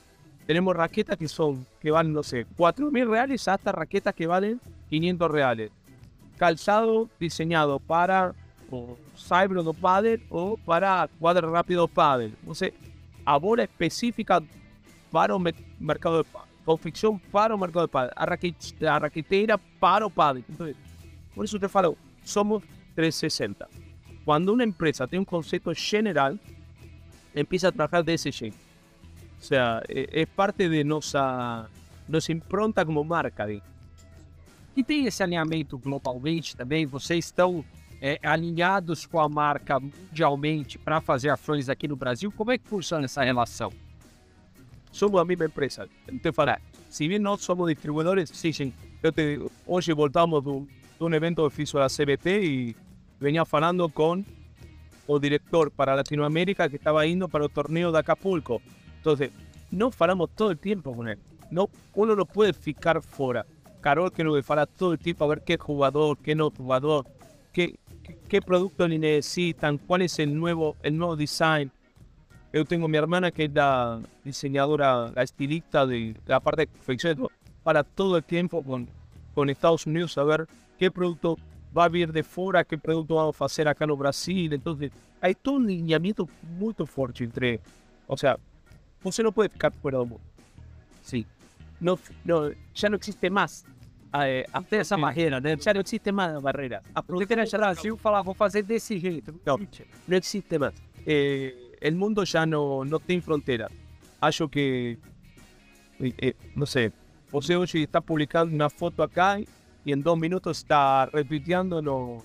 Tenemos 0.50 0.76
raquetas 0.76 1.16
que 1.16 1.28
son, 1.28 1.64
que 1.80 1.92
valen, 1.92 2.12
no 2.12 2.24
sé, 2.24 2.48
4 2.58 2.90
mil 2.90 3.08
reales 3.08 3.48
hasta 3.48 3.72
raquetas 3.72 4.16
que 4.16 4.26
valen 4.26 4.60
500 4.90 5.30
reales. 5.30 5.72
Calzado 6.40 7.08
diseñado 7.20 7.78
para 7.78 8.34
o 8.72 8.98
cyber 9.16 9.62
do 9.62 9.76
pádel 9.76 10.26
o 10.28 10.58
para 10.58 11.08
cuadro 11.20 11.52
rápido. 11.52 11.88
O 12.48 12.56
sea, 12.56 12.72
a 13.26 13.38
bola 13.38 13.62
específica 13.62 14.42
para 15.12 15.36
o 15.36 15.40
mercado 15.80 16.18
de 16.18 16.24
pádel 16.24 16.50
confección 16.66 17.20
para 17.32 17.54
o 17.54 17.58
mercado 17.60 17.86
de 17.86 17.92
padre, 17.92 18.14
a, 18.16 18.26
raquete, 18.26 18.88
a 18.88 18.98
raqueteira 18.98 19.56
para 19.80 20.08
o 20.08 20.10
padre. 20.10 20.44
Entonces, 20.50 20.76
por 21.36 21.46
eso 21.46 21.60
te 21.60 21.70
falo, 21.70 21.96
somos 22.24 22.64
360. 22.96 23.68
Cuando 24.26 24.52
una 24.52 24.64
empresa 24.64 25.06
tiene 25.06 25.20
un 25.20 25.26
concepto 25.26 25.72
general, 25.76 26.40
empieza 27.36 27.68
a 27.68 27.72
trabajar 27.72 28.04
de 28.04 28.16
ese 28.16 28.32
jeito. 28.32 28.69
O 29.40 29.44
sea, 29.44 29.82
es 29.88 30.28
parte 30.28 30.68
de 30.68 30.84
nossa, 30.84 31.70
nossa 32.08 32.32
impronta 32.32 32.86
como 32.86 33.04
marca. 33.04 33.48
E 34.76 34.84
tem 34.84 35.06
esse 35.06 35.24
alinhamento 35.24 35.78
globalmente 35.78 36.56
também? 36.56 36.86
Vocês 36.86 37.26
estão 37.26 37.64
é, 38.02 38.20
alinhados 38.22 39.06
com 39.06 39.20
a 39.20 39.30
marca 39.30 39.80
mundialmente 39.80 40.78
para 40.78 41.02
fazer 41.02 41.30
ações 41.30 41.70
aqui 41.70 41.88
no 41.88 41.96
Brasil? 41.96 42.32
Como 42.32 42.52
é 42.52 42.58
que 42.58 42.68
funciona 42.68 43.06
essa 43.06 43.24
relação? 43.24 43.72
somos 44.92 45.20
la 45.20 45.26
misma 45.26 45.46
empresa. 45.46 45.88
Te 46.22 46.32
fará. 46.32 46.60
Si 46.90 47.08
bien 47.08 47.24
no 47.24 47.38
somos 47.38 47.68
distribuidores, 47.68 48.30
sí, 48.30 48.54
sí. 48.54 48.74
Yo 49.04 49.12
te, 49.12 49.40
hoy 49.66 49.84
voltamos 49.96 50.44
de 50.44 50.68
un, 51.00 51.14
evento 51.14 51.48
de 51.48 51.66
la 51.74 51.88
CBT 51.88 52.28
y 52.44 52.76
venía 53.20 53.46
falando 53.46 53.90
con 53.90 54.26
el 55.08 55.20
director 55.20 55.72
para 55.72 55.96
Latinoamérica 55.96 56.68
que 56.68 56.76
estaba 56.76 57.06
yendo 57.06 57.28
para 57.28 57.46
el 57.46 57.52
torneo 57.52 57.92
de 57.92 58.00
Acapulco. 58.00 58.62
Entonces, 59.00 59.32
no 59.72 59.92
falamos 59.92 60.30
todo 60.36 60.52
el 60.52 60.58
tiempo 60.58 60.96
con 60.96 61.08
él. 61.08 61.18
No, 61.52 61.70
uno 61.96 62.16
no 62.16 62.26
puede 62.26 62.54
ficar 62.54 63.02
fuera. 63.02 63.46
Carol 63.82 64.12
que 64.12 64.24
nos 64.24 64.46
fala 64.46 64.66
todo 64.66 64.94
el 64.94 65.00
tiempo 65.00 65.24
a 65.24 65.28
ver 65.30 65.42
qué 65.42 65.58
jugador, 65.58 66.18
qué 66.18 66.36
no 66.36 66.52
jugador, 66.52 67.06
qué, 67.54 67.80
qué, 68.04 68.18
qué 68.28 68.42
producto 68.42 68.88
necesitan, 68.88 69.78
cuál 69.78 70.02
es 70.02 70.20
el 70.20 70.38
nuevo, 70.38 70.76
el 70.84 70.98
nuevo 70.98 71.16
design. 71.16 71.72
Yo 72.52 72.66
tengo 72.66 72.88
mi 72.88 72.98
hermana 72.98 73.32
que 73.32 73.46
es 73.46 73.54
la 73.54 74.02
diseñadora, 74.24 75.12
la 75.16 75.24
estilista 75.24 75.86
de 75.86 76.16
la 76.26 76.40
parte 76.40 76.64
de 76.64 76.68
confección, 76.68 77.28
para 77.64 77.84
todo 77.84 78.18
el 78.18 78.24
tiempo 78.24 78.62
con, 78.64 78.88
con 79.34 79.50
Estados 79.50 79.86
Unidos 79.86 80.18
a 80.18 80.24
ver 80.24 80.48
qué 80.78 80.92
producto 80.92 81.38
va 81.78 81.86
a 81.86 81.90
vir 81.90 82.12
de 82.12 82.24
fuera, 82.24 82.64
qué 82.64 82.78
producto 82.78 83.16
vamos 83.16 83.42
a 83.42 83.46
hacer 83.46 83.68
acá 83.68 83.86
en 83.86 83.98
Brasil. 83.98 84.52
Entonces, 84.54 84.92
hay 85.22 85.36
todo 85.36 85.56
un 85.56 85.68
lineamiento 85.68 86.28
muy 86.58 86.74
fuerte 86.74 87.24
entre. 87.24 87.60
O 88.08 88.18
sea, 88.18 88.38
usted 89.04 89.24
no 89.24 89.32
puede 89.32 89.50
ficar 89.50 89.72
fuera 89.72 90.00
del 90.00 90.08
mundo. 90.08 90.24
Sí. 91.04 91.26
No, 91.80 91.98
no, 92.26 92.52
ya 92.76 92.90
no 92.90 92.98
existe 92.98 93.30
más 93.30 93.66
eh, 94.14 94.46
até 94.52 94.78
essa 94.78 94.98
barreira, 94.98 95.40
né? 95.40 95.56
Já 95.58 95.74
não 95.74 95.82
existe 95.82 96.12
mais 96.12 96.42
barreira. 96.42 96.82
A 96.94 97.02
fronteira 97.02 97.46
Brasil 97.46 97.98
falar, 97.98 98.22
vou 98.22 98.34
fazer 98.34 98.64
desse 98.64 99.00
jeito. 99.00 99.40
Não, 99.46 99.58
não 100.08 100.18
existe 100.18 100.58
mais. 100.58 100.74
Eh, 101.06 101.56
el 101.80 101.96
mundo 101.96 102.24
ya 102.26 102.46
no, 102.46 102.84
no 102.84 103.00
tiene 103.00 103.22
frontera. 103.22 103.70
Algo 104.20 104.50
que, 104.50 104.98
eh, 106.00 106.14
eh, 106.18 106.36
no 106.56 106.66
sé, 106.66 106.92
José 107.32 107.56
hoy 107.56 107.70
está 107.74 108.02
publicando 108.02 108.54
una 108.54 108.70
foto 108.70 109.04
acá 109.04 109.40
y 109.86 109.92
en 109.92 110.02
dos 110.02 110.18
minutos 110.18 110.58
está 110.58 111.06
repitiendo 111.06 111.82
no, 111.82 112.24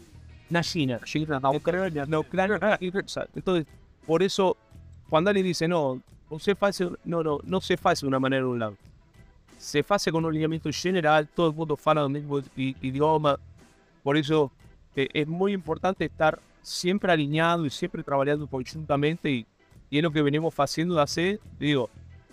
na 0.50 0.62
China, 0.62 1.00
China, 1.04 1.38
na 1.38 1.50
Ucrania, 1.50 2.04
na 2.06 2.18
Ucrania. 2.18 2.78
Entonces, 3.34 3.66
por 4.06 4.22
eso, 4.22 4.56
cuando 5.08 5.30
alguien 5.30 5.46
dice, 5.46 5.68
no, 6.30 6.38
se 6.38 6.56
hace, 6.58 6.88
no, 7.04 7.22
no, 7.22 7.38
no 7.44 7.60
se 7.60 7.78
hace 7.82 8.06
de 8.06 8.08
una 8.08 8.18
manera 8.18 8.42
de 8.42 8.48
un 8.48 8.58
lado. 8.58 8.76
Se 9.58 9.84
hace 9.88 10.12
con 10.12 10.24
un 10.24 10.32
lineamiento 10.32 10.70
general, 10.72 11.28
todo 11.28 11.48
el 11.48 11.54
mundo 11.54 11.78
habla 11.84 12.02
el 12.02 12.10
mismo 12.10 12.40
idioma. 12.56 13.38
Por 14.02 14.16
eso 14.16 14.50
eh, 14.96 15.08
es 15.12 15.26
muy 15.26 15.52
importante 15.52 16.04
estar 16.04 16.38
siempre 16.62 17.12
alineado 17.12 17.64
y 17.64 17.70
siempre 17.70 18.02
trabajando 18.02 18.46
conjuntamente 18.46 19.30
y, 19.30 19.46
y 19.90 19.98
es 19.98 20.02
lo 20.02 20.10
que 20.10 20.22
venimos 20.22 20.54
haciendo 20.58 21.00
hace, 21.00 21.38
digo, 21.58 21.88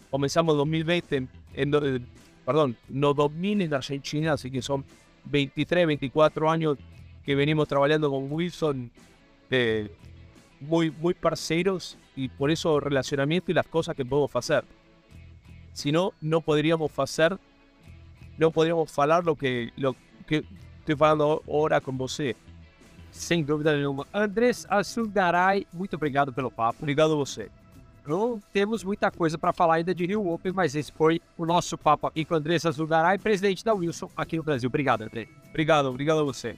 comenzamos 0.09 0.57
2020, 0.57 1.27
en, 1.53 2.07
perdón, 2.45 2.75
no 2.89 3.13
2000 3.13 3.61
en 3.61 3.73
Argentina, 3.73 4.33
así 4.33 4.51
que 4.51 4.61
son 4.61 4.83
23, 5.25 5.87
24 5.87 6.49
años 6.49 6.77
que 7.23 7.35
venimos 7.35 7.67
trabajando 7.67 8.09
con 8.09 8.31
Wilson, 8.31 8.91
eh, 9.49 9.91
muy, 10.61 10.91
muy 10.91 11.13
parceros 11.13 11.97
y 12.15 12.29
por 12.29 12.51
eso 12.51 12.79
relacionamiento 12.79 13.51
y 13.51 13.53
las 13.53 13.67
cosas 13.67 13.95
que 13.95 14.05
podemos 14.05 14.35
hacer. 14.35 14.63
Si 15.73 15.91
no, 15.91 16.13
no 16.21 16.41
podríamos 16.41 16.91
hacer, 16.97 17.37
no 18.37 18.51
podríamos 18.51 18.97
hablar 18.97 19.25
lo 19.25 19.35
que, 19.35 19.71
lo 19.77 19.95
que 20.27 20.43
estoy 20.79 20.95
falando 20.95 21.43
ahora 21.47 21.81
con 21.81 21.97
vos. 21.97 22.21
Sem 23.11 23.43
dúvida 23.43 23.75
nenhuma. 23.75 24.07
Andrés 24.13 24.65
Assungaray, 24.69 25.67
muito 25.73 25.95
obrigado 25.97 26.31
pelo 26.31 26.49
papo. 26.49 26.77
Obrigado 26.81 27.13
a 27.13 27.15
você. 27.15 27.49
Não 28.07 28.41
temos 28.51 28.83
muita 28.83 29.11
coisa 29.11 29.37
para 29.37 29.53
falar 29.53 29.75
ainda 29.75 29.93
de 29.93 30.05
Rio 30.05 30.27
Open, 30.27 30.53
mas 30.53 30.73
esse 30.75 30.91
foi 30.91 31.21
o 31.37 31.45
nosso 31.45 31.77
papo 31.77 32.07
aqui 32.07 32.25
com 32.25 32.33
Andrés 32.33 32.65
Assungaray, 32.65 33.19
presidente 33.19 33.63
da 33.63 33.73
Wilson 33.73 34.09
aqui 34.15 34.37
no 34.37 34.43
Brasil. 34.43 34.67
Obrigado, 34.67 35.03
André. 35.03 35.27
Obrigado, 35.49 35.87
obrigado 35.87 36.21
a 36.21 36.23
você. 36.23 36.55